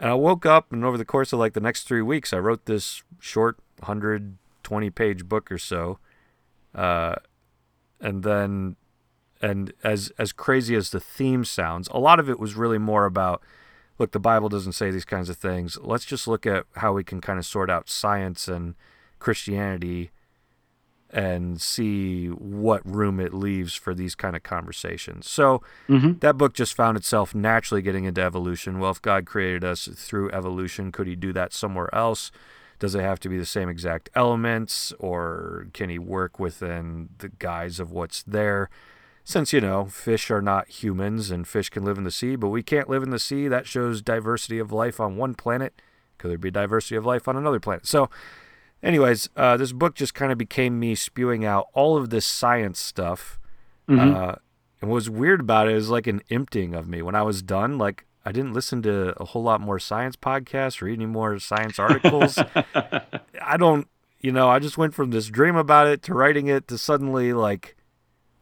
[0.00, 2.38] And I woke up, and over the course of like the next three weeks, I
[2.38, 5.98] wrote this short 120 page book or so.
[6.74, 7.16] Uh,
[8.00, 8.76] and then,
[9.40, 13.04] and as as crazy as the theme sounds, a lot of it was really more
[13.04, 13.42] about
[13.98, 15.76] look, the Bible doesn't say these kinds of things.
[15.80, 18.74] Let's just look at how we can kind of sort out science and
[19.18, 20.12] Christianity
[21.10, 25.28] and see what room it leaves for these kind of conversations.
[25.28, 26.18] So mm-hmm.
[26.18, 28.78] that book just found itself naturally getting into evolution.
[28.78, 32.30] Well, if God created us through evolution, could he do that somewhere else?
[32.78, 37.28] Does it have to be the same exact elements or can he work within the
[37.28, 38.70] guise of what's there?
[39.24, 42.48] Since, you know, fish are not humans and fish can live in the sea, but
[42.48, 45.82] we can't live in the sea, that shows diversity of life on one planet.
[46.16, 47.86] Could there be diversity of life on another planet?
[47.86, 48.08] So
[48.82, 52.78] anyways, uh, this book just kind of became me spewing out all of this science
[52.80, 53.38] stuff.
[53.88, 54.14] Mm-hmm.
[54.14, 54.34] Uh,
[54.80, 57.02] and what was weird about it is like an emptying of me.
[57.02, 60.82] When I was done, like I didn't listen to a whole lot more science podcasts,
[60.82, 62.38] read any more science articles.
[63.40, 63.88] I don't,
[64.20, 67.32] you know, I just went from this dream about it to writing it to suddenly
[67.32, 67.74] like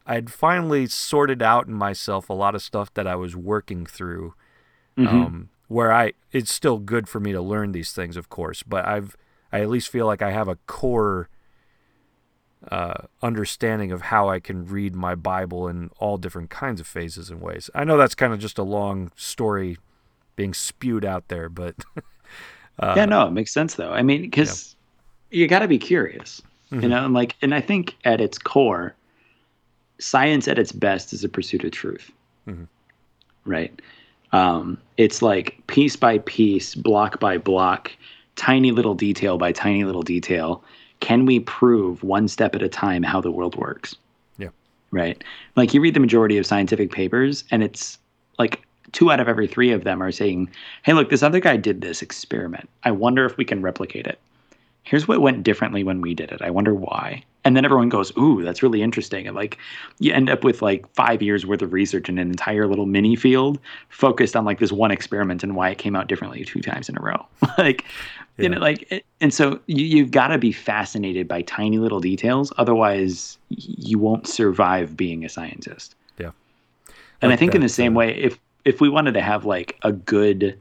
[0.04, 4.34] I'd finally sorted out in myself a lot of stuff that I was working through.
[4.98, 5.16] Mm-hmm.
[5.16, 8.84] Um, where I, it's still good for me to learn these things, of course, but
[8.84, 9.16] I've,
[9.52, 11.28] I at least feel like I have a core
[12.70, 17.30] uh, understanding of how I can read my Bible in all different kinds of phases
[17.30, 17.70] and ways.
[17.74, 19.78] I know that's kind of just a long story
[20.36, 21.74] being spewed out there, but
[22.78, 23.92] uh, yeah, no, it makes sense though.
[23.92, 24.74] I mean, because
[25.30, 25.40] yeah.
[25.40, 26.82] you got to be curious, mm-hmm.
[26.82, 28.94] you know, and like, and I think at its core,
[29.98, 32.10] science at its best is a pursuit of truth,
[32.48, 32.64] mm-hmm.
[33.44, 33.80] right?
[34.32, 37.92] Um, it's like piece by piece, block by block,
[38.34, 40.64] tiny little detail by tiny little detail
[41.00, 43.94] can we prove one step at a time how the world works?
[44.38, 44.48] Yeah.
[44.90, 45.22] Right.
[45.56, 47.98] Like you read the majority of scientific papers, and it's
[48.38, 50.50] like two out of every three of them are saying,
[50.82, 52.68] hey, look, this other guy did this experiment.
[52.84, 54.18] I wonder if we can replicate it.
[54.84, 56.40] Here's what went differently when we did it.
[56.40, 57.24] I wonder why.
[57.44, 59.26] And then everyone goes, ooh, that's really interesting.
[59.26, 59.58] And like
[59.98, 63.16] you end up with like five years worth of research in an entire little mini
[63.16, 66.88] field focused on like this one experiment and why it came out differently two times
[66.88, 67.26] in a row.
[67.58, 67.84] like
[68.36, 68.42] yeah.
[68.44, 72.52] you know like and so you, you've got to be fascinated by tiny little details
[72.58, 75.94] otherwise you won't survive being a scientist.
[76.18, 76.30] Yeah.
[77.22, 79.22] And like i think that, in the same uh, way if if we wanted to
[79.22, 80.58] have like a good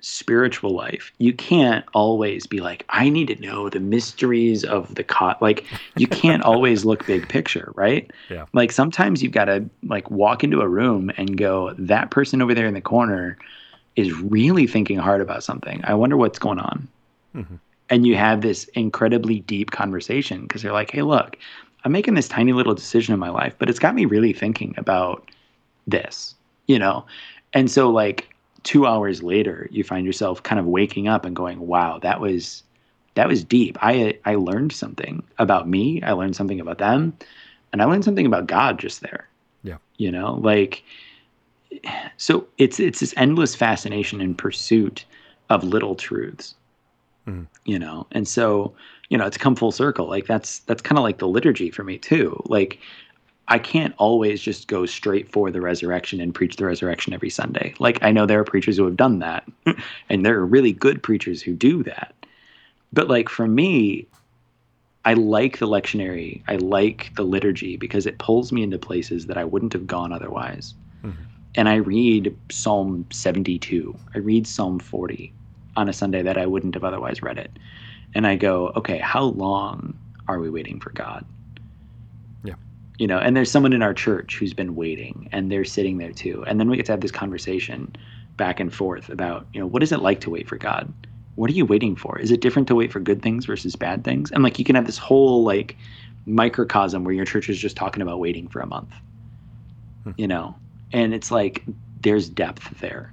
[0.00, 5.02] spiritual life you can't always be like i need to know the mysteries of the
[5.02, 5.64] cot like
[5.96, 8.10] you can't always look big picture right?
[8.28, 8.46] Yeah.
[8.52, 12.54] Like sometimes you've got to like walk into a room and go that person over
[12.54, 13.38] there in the corner
[13.96, 15.80] is really thinking hard about something.
[15.84, 16.88] I wonder what's going on.
[17.34, 17.56] Mm-hmm.
[17.90, 21.36] And you have this incredibly deep conversation because they're like, hey, look,
[21.84, 24.74] I'm making this tiny little decision in my life, but it's got me really thinking
[24.78, 25.30] about
[25.86, 26.34] this,
[26.66, 27.04] you know?
[27.52, 31.60] And so, like, two hours later, you find yourself kind of waking up and going,
[31.66, 32.62] wow, that was.
[33.16, 33.78] That was deep.
[33.80, 36.02] I I learned something about me.
[36.02, 37.16] I learned something about them,
[37.72, 39.28] and I learned something about God just there.
[39.62, 39.76] Yeah.
[39.98, 40.82] You know, like
[42.16, 45.04] so it's it's this endless fascination and pursuit
[45.50, 46.54] of little truths
[47.26, 47.46] mm.
[47.64, 48.72] you know and so
[49.08, 51.84] you know it's come full circle like that's that's kind of like the liturgy for
[51.84, 52.78] me too like
[53.48, 57.74] i can't always just go straight for the resurrection and preach the resurrection every sunday
[57.78, 59.46] like i know there are preachers who have done that
[60.08, 62.14] and there are really good preachers who do that
[62.92, 64.06] but like for me
[65.06, 66.40] I like the lectionary.
[66.48, 70.14] I like the liturgy because it pulls me into places that I wouldn't have gone
[70.14, 70.72] otherwise.
[71.04, 75.32] Mm-hmm and I read Psalm 72, I read Psalm 40
[75.76, 77.50] on a Sunday that I wouldn't have otherwise read it.
[78.14, 79.98] And I go, okay, how long
[80.28, 81.24] are we waiting for God?
[82.44, 82.54] Yeah.
[82.98, 86.12] You know, and there's someone in our church who's been waiting and they're sitting there
[86.12, 86.44] too.
[86.46, 87.94] And then we get to have this conversation
[88.36, 90.92] back and forth about, you know, what is it like to wait for God?
[91.36, 92.18] What are you waiting for?
[92.18, 94.30] Is it different to wait for good things versus bad things?
[94.30, 95.76] And like you can have this whole like
[96.26, 98.92] microcosm where your church is just talking about waiting for a month.
[100.04, 100.12] Hmm.
[100.16, 100.54] You know,
[100.94, 101.62] and it's like
[102.00, 103.12] there's depth there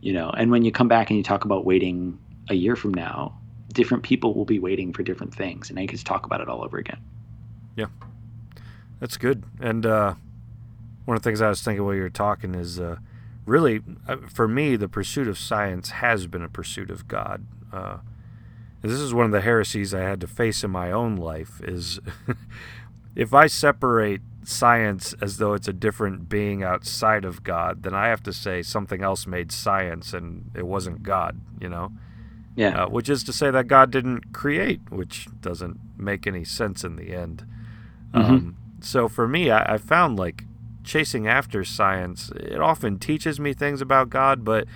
[0.00, 0.30] you know?
[0.30, 2.18] And when you come back and you talk about waiting
[2.48, 3.34] a year from now
[3.74, 6.48] different people will be waiting for different things and I can just talk about it
[6.48, 6.98] all over again.
[7.76, 7.86] Yeah.
[8.98, 9.44] That's good.
[9.60, 10.14] And uh,
[11.04, 12.96] one of the things i was thinking while you were talking is uh,
[13.46, 17.44] really uh, for me the pursuit of science has been a pursuit of god.
[17.72, 17.98] Uh,
[18.80, 22.00] this is one of the heresies i had to face in my own life is
[23.16, 28.08] if i separate science as though it's a different being outside of God, then I
[28.08, 31.92] have to say something else made science and it wasn't God, you know?
[32.56, 32.84] Yeah.
[32.84, 36.96] Uh, which is to say that God didn't create, which doesn't make any sense in
[36.96, 37.46] the end.
[38.14, 38.32] Mm-hmm.
[38.32, 40.44] Um, so for me, I, I found like
[40.82, 44.66] chasing after science, it often teaches me things about God, but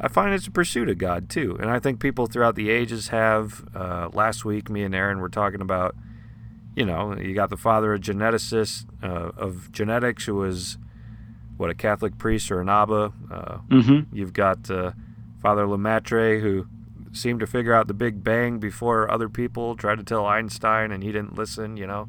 [0.00, 1.56] I find it's a pursuit of God too.
[1.60, 3.62] And I think people throughout the ages have.
[3.74, 5.94] Uh, last week, me and Aaron were talking about
[6.74, 10.78] you know, you got the father, of geneticist uh, of genetics, who was
[11.56, 13.12] what a Catholic priest or an Abba.
[13.30, 14.16] Uh, mm-hmm.
[14.16, 14.92] You've got uh,
[15.40, 16.66] Father Lemaitre, who
[17.12, 21.02] seemed to figure out the Big Bang before other people tried to tell Einstein, and
[21.02, 21.76] he didn't listen.
[21.76, 22.08] You know,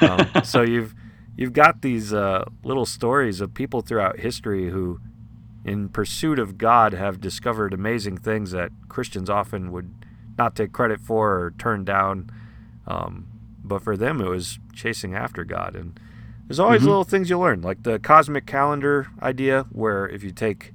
[0.00, 0.94] um, so you've
[1.36, 5.00] you've got these uh, little stories of people throughout history who,
[5.64, 9.94] in pursuit of God, have discovered amazing things that Christians often would
[10.38, 12.30] not take credit for or turn down.
[12.86, 13.28] Um,
[13.64, 15.76] but for them it was chasing after God.
[15.76, 15.98] And
[16.48, 16.88] there's always mm-hmm.
[16.88, 20.72] little things you learn, like the cosmic calendar idea, where if you take,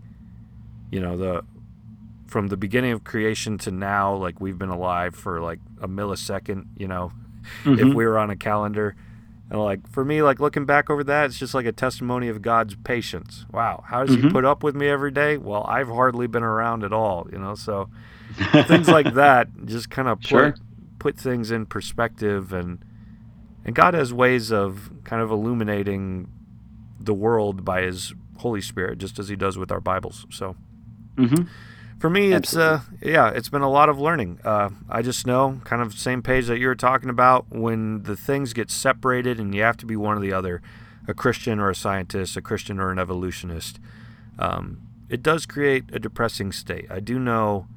[0.91, 1.43] you know, the
[2.27, 6.65] from the beginning of creation to now, like we've been alive for like a millisecond,
[6.77, 7.11] you know,
[7.63, 7.79] mm-hmm.
[7.79, 8.95] if we were on a calendar.
[9.49, 12.41] And like for me, like looking back over that, it's just like a testimony of
[12.41, 13.45] God's patience.
[13.51, 14.27] Wow, how does mm-hmm.
[14.27, 15.37] He put up with me every day?
[15.37, 17.55] Well, I've hardly been around at all, you know.
[17.55, 17.89] So
[18.65, 20.61] things like that just kind of sure put
[21.15, 22.83] things in perspective and
[23.63, 26.31] and God has ways of kind of illuminating
[26.99, 30.25] the world by his Holy Spirit, just as he does with our Bibles.
[30.29, 30.55] So
[31.15, 31.43] mm-hmm.
[31.99, 34.39] for me, it's uh, yeah, it's been a lot of learning.
[34.43, 38.15] Uh, I just know, kind of same page that you were talking about, when the
[38.15, 40.61] things get separated and you have to be one or the other,
[41.07, 43.79] a Christian or a scientist, a Christian or an evolutionist.
[44.39, 46.85] Um, it does create a depressing state.
[46.89, 47.67] I do know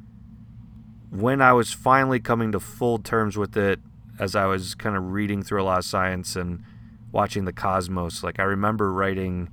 [1.10, 3.80] when I was finally coming to full terms with it,
[4.18, 6.62] as I was kind of reading through a lot of science and
[7.10, 9.48] watching the cosmos, like I remember writing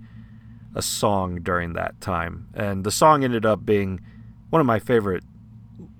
[0.76, 2.48] a song during that time.
[2.54, 4.02] And the song ended up being
[4.50, 5.24] one of my favorite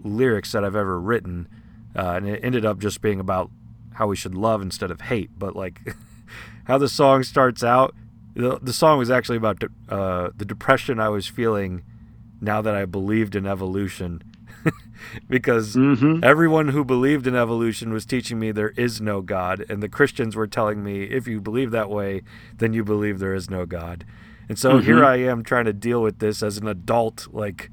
[0.04, 1.48] lyrics that I've ever written.
[1.96, 3.50] Uh, and it ended up just being about
[3.94, 5.32] how we should love instead of hate.
[5.38, 5.96] But like
[6.66, 7.96] how the song starts out,
[8.36, 11.84] the, the song was actually about de- uh, the depression I was feeling
[12.40, 14.22] now that I believed in evolution.
[15.30, 16.24] because mm-hmm.
[16.24, 20.36] everyone who believed in evolution was teaching me there is no God, and the Christians
[20.36, 22.22] were telling me if you believe that way,
[22.58, 24.06] then you believe there is no God.
[24.50, 24.86] And so mm-hmm.
[24.86, 27.28] here I am trying to deal with this as an adult.
[27.32, 27.70] Like,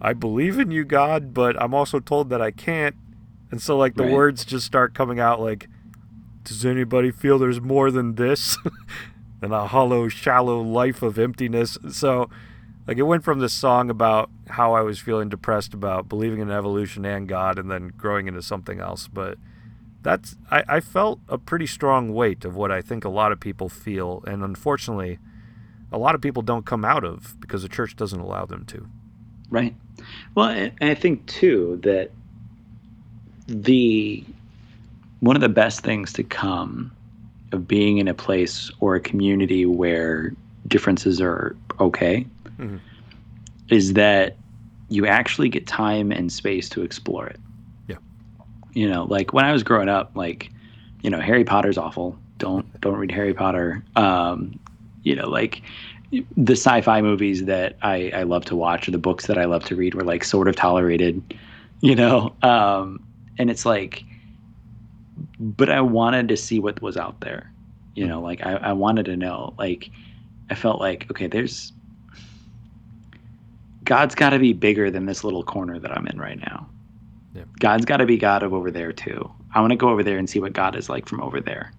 [0.00, 2.96] I believe in you, God, but I'm also told that I can't.
[3.50, 4.12] And so, like, the right.
[4.12, 5.68] words just start coming out like,
[6.44, 8.56] does anybody feel there's more than this?
[9.40, 11.76] than a hollow, shallow life of emptiness.
[11.90, 12.30] So,
[12.86, 16.50] like, it went from this song about how I was feeling depressed about believing in
[16.50, 19.08] evolution and God and then growing into something else.
[19.08, 19.38] But
[20.02, 23.40] that's, I, I felt a pretty strong weight of what I think a lot of
[23.40, 24.22] people feel.
[24.26, 25.18] And unfortunately,
[25.90, 28.86] a lot of people don't come out of because the church doesn't allow them to.
[29.50, 29.74] Right.
[30.34, 32.10] Well, I think too that
[33.46, 34.24] the
[35.20, 36.92] one of the best things to come
[37.52, 40.34] of being in a place or a community where
[40.66, 42.26] differences are okay
[42.58, 42.76] mm-hmm.
[43.68, 44.36] is that
[44.88, 47.40] you actually get time and space to explore it.
[47.88, 47.96] Yeah.
[48.72, 50.50] You know, like when I was growing up, like,
[51.02, 52.18] you know, Harry Potter's awful.
[52.38, 53.84] Don't don't read Harry Potter.
[53.96, 54.58] Um,
[55.02, 55.62] you know, like
[56.36, 59.64] the sci-fi movies that I, I love to watch or the books that I love
[59.64, 61.34] to read were like sort of tolerated,
[61.80, 62.34] you know.
[62.42, 63.04] Um,
[63.38, 64.04] and it's like,
[65.38, 67.52] but I wanted to see what was out there,
[67.94, 68.20] you know.
[68.20, 69.54] Like I, I wanted to know.
[69.58, 69.90] Like
[70.48, 71.72] I felt like okay, there's
[73.86, 76.68] God's got to be bigger than this little corner that I'm in right now.
[77.34, 77.44] Yeah.
[77.60, 79.30] God's got to be God of over there too.
[79.54, 81.72] I want to go over there and see what God is like from over there.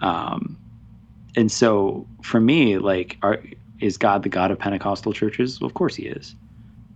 [0.00, 0.58] Um,
[1.36, 3.40] and so for me, like, are,
[3.80, 5.60] is God the God of Pentecostal churches?
[5.60, 6.34] Well, of course he is.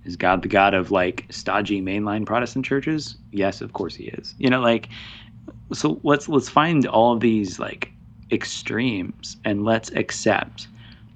[0.05, 3.16] Is God the God of like stodgy mainline Protestant churches?
[3.32, 4.35] Yes, of course he is.
[4.39, 4.89] You know, like,
[5.72, 7.91] so let's let's find all of these like
[8.30, 10.68] extremes and let's accept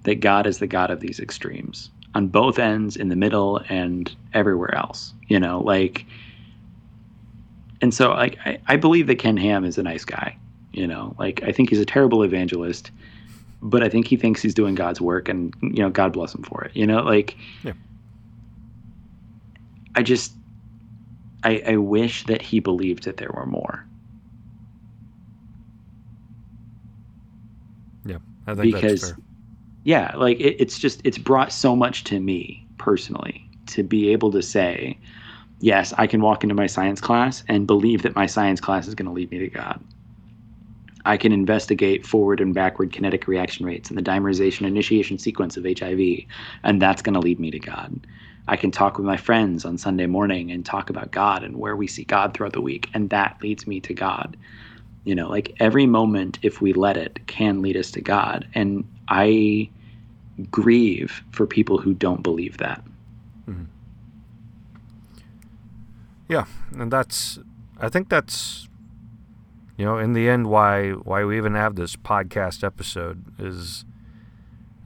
[0.03, 4.15] that God is the God of these extremes on both ends, in the middle, and
[4.35, 5.15] everywhere else.
[5.29, 6.05] You know, like,
[7.81, 10.37] and so like I, I believe that Ken Ham is a nice guy.
[10.73, 12.91] You know, like I think he's a terrible evangelist,
[13.63, 16.43] but I think he thinks he's doing God's work, and you know, God bless him
[16.43, 16.73] for it.
[16.75, 17.73] You know, like yeah.
[19.95, 20.33] I just
[21.45, 23.87] I, I wish that he believed that there were more.
[28.05, 29.15] Yeah, I think because
[29.89, 34.31] yeah, like it, it's just it's brought so much to me personally to be able
[34.33, 35.01] to say,
[35.61, 38.95] yes, I can walk into my science class and believe that my science class is
[38.95, 39.83] going to lead me to God.
[41.07, 45.65] I can investigate forward and backward kinetic reaction rates and the dimerization initiation sequence of
[45.65, 46.19] HIV,
[46.65, 48.07] and that's going to lead me to God.
[48.47, 51.77] I can talk with my friends on Sunday morning and talk about God and where
[51.77, 54.37] we see God throughout the week, and that leads me to God.
[55.05, 58.47] You know, like every moment, if we let it, can lead us to God.
[58.55, 59.71] And I
[60.51, 62.85] grieve for people who don't believe that.
[63.49, 63.65] Mm-hmm.
[66.29, 67.39] Yeah, and that's,
[67.81, 68.69] I think that's
[69.79, 73.85] you know, in the end, why why we even have this podcast episode is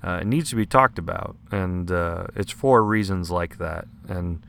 [0.05, 3.87] uh, it needs to be talked about, and uh, it's for reasons like that.
[4.07, 4.45] And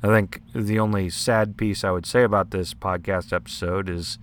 [0.00, 4.18] I think the only sad piece I would say about this podcast episode is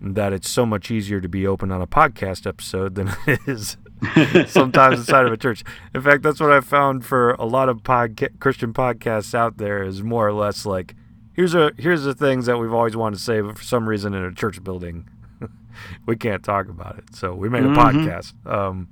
[0.00, 3.76] that it's so much easier to be open on a podcast episode than it is
[4.46, 5.64] sometimes inside of a church.
[5.94, 9.82] In fact, that's what I found for a lot of podca- Christian podcasts out there
[9.82, 10.94] is more or less like
[11.34, 14.14] here's a here's the things that we've always wanted to say, but for some reason
[14.14, 15.08] in a church building,
[16.06, 17.14] we can't talk about it.
[17.14, 17.98] So we made a mm-hmm.
[18.08, 18.34] podcast.
[18.46, 18.88] Um,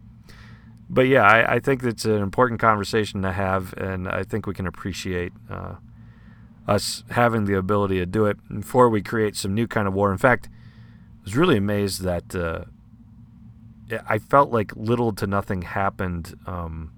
[0.90, 4.54] but yeah, I, I, think it's an important conversation to have, and I think we
[4.54, 5.74] can appreciate uh,
[6.66, 10.10] us having the ability to do it before we create some new kind of war.
[10.10, 12.64] In fact, I was really amazed that uh,
[14.08, 16.38] I felt like little to nothing happened.
[16.46, 16.92] Um,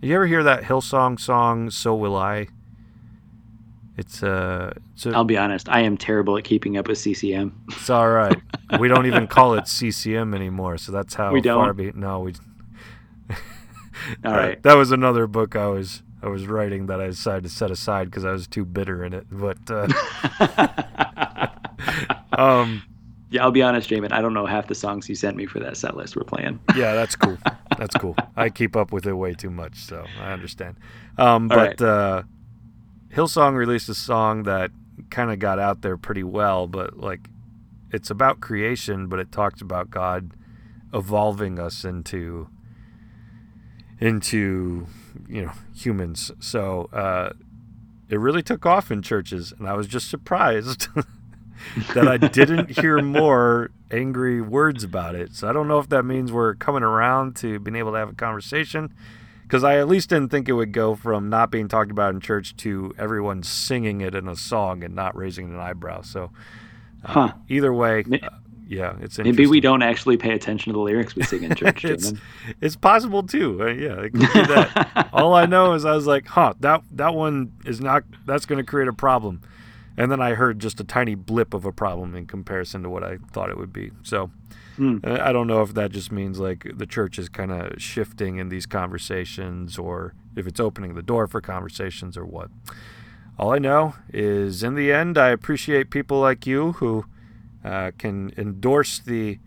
[0.00, 2.48] you ever hear that Hillsong song "So Will I"?
[3.96, 4.74] It's uh.
[5.06, 5.68] I'll be honest.
[5.68, 7.58] I am terrible at keeping up with CCM.
[7.70, 8.36] It's all right.
[8.80, 11.64] we don't even call it CCM anymore, so that's how we don't.
[11.64, 11.92] far be.
[11.92, 12.34] No, we.
[14.24, 14.62] all right.
[14.62, 18.06] That was another book I was I was writing that I decided to set aside
[18.06, 19.26] because I was too bitter in it.
[19.30, 19.86] But uh,
[22.32, 22.82] um,
[23.30, 24.12] yeah, I'll be honest, Jamin.
[24.12, 26.60] I don't know half the songs you sent me for that set list we're playing.
[26.76, 27.38] yeah, that's cool.
[27.76, 28.16] That's cool.
[28.36, 30.76] I keep up with it way too much, so I understand.
[31.18, 31.82] Um, but right.
[31.82, 32.22] uh,
[33.14, 34.70] Hillsong released a song that
[35.10, 37.28] kind of got out there pretty well, but like
[37.92, 40.30] it's about creation, but it talks about God
[40.94, 42.48] evolving us into
[44.00, 44.86] into
[45.28, 46.30] you know humans.
[46.40, 47.32] So uh,
[48.08, 50.88] it really took off in churches, and I was just surprised
[51.94, 55.34] that I didn't hear more angry words about it.
[55.34, 58.10] So I don't know if that means we're coming around to being able to have
[58.10, 58.92] a conversation.
[59.42, 62.20] Because I at least didn't think it would go from not being talked about in
[62.20, 66.02] church to everyone singing it in a song and not raising an eyebrow.
[66.02, 66.32] So,
[67.04, 67.32] uh, huh.
[67.48, 68.28] either way, uh,
[68.68, 71.84] yeah, it's maybe we don't actually pay attention to the lyrics we sing in church.
[71.84, 72.12] it's,
[72.60, 73.62] it's possible too.
[73.62, 75.10] Uh, yeah, it could be that.
[75.12, 78.02] All I know is I was like, huh, that that one is not.
[78.26, 79.42] That's going to create a problem.
[79.96, 83.02] And then I heard just a tiny blip of a problem in comparison to what
[83.02, 83.92] I thought it would be.
[84.02, 84.30] So
[84.76, 84.98] hmm.
[85.04, 88.48] I don't know if that just means like the church is kind of shifting in
[88.48, 92.50] these conversations or if it's opening the door for conversations or what.
[93.38, 97.04] All I know is in the end, I appreciate people like you who
[97.64, 99.38] uh, can endorse the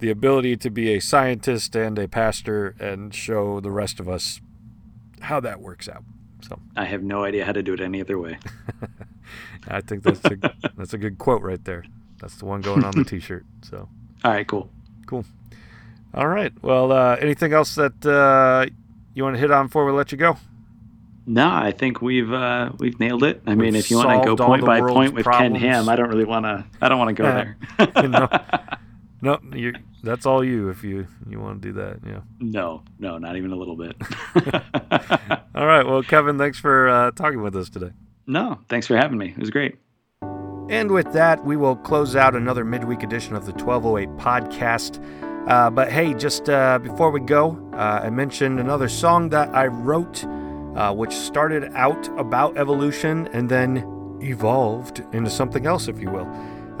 [0.00, 4.40] the ability to be a scientist and a pastor and show the rest of us
[5.20, 6.04] how that works out.
[6.42, 8.38] So I have no idea how to do it any other way.
[9.68, 10.36] I think that's a
[10.76, 11.84] that's a good quote right there.
[12.20, 13.44] That's the one going on the T-shirt.
[13.62, 13.88] So.
[14.24, 14.46] All right.
[14.46, 14.70] Cool.
[15.06, 15.24] Cool.
[16.14, 16.52] All right.
[16.62, 18.66] Well, uh, anything else that uh,
[19.14, 20.36] you want to hit on before we let you go?
[21.26, 23.42] No, I think we've uh, we've nailed it.
[23.46, 25.60] I we've mean, if you want to go point by point with problems.
[25.60, 26.64] Ken Ham, I don't really want to.
[26.82, 27.56] I don't want to go there.
[28.08, 28.28] no,
[29.22, 29.72] no you,
[30.02, 30.68] that's all you.
[30.68, 32.20] If you you want to do that, yeah.
[32.40, 33.96] No, no, not even a little bit.
[35.54, 35.86] all right.
[35.86, 37.92] Well, Kevin, thanks for uh, talking with us today.
[38.26, 39.30] No, thanks for having me.
[39.30, 39.76] It was great.
[40.70, 45.02] And with that, we will close out another midweek edition of the 1208 podcast.
[45.48, 49.66] Uh, but hey, just uh, before we go, uh, I mentioned another song that I
[49.66, 56.10] wrote, uh, which started out about evolution and then evolved into something else, if you
[56.10, 56.26] will.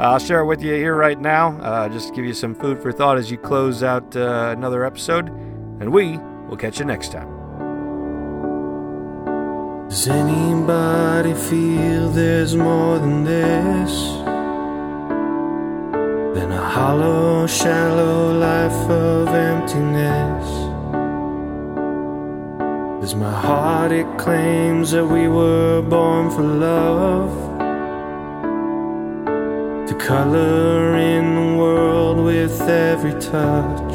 [0.00, 2.54] Uh, I'll share it with you here right now, uh, just to give you some
[2.54, 5.28] food for thought as you close out another episode.
[5.28, 6.16] And we
[6.48, 7.43] will catch you next time.
[9.88, 13.92] Does anybody feel there's more than this?
[16.34, 20.46] Than a hollow, shallow life of emptiness.
[23.04, 27.32] As my heart, it claims that we were born for love.
[29.88, 33.94] To color in the world with every touch.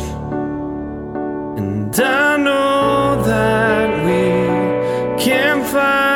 [1.57, 4.05] And I know that
[5.20, 6.09] we can find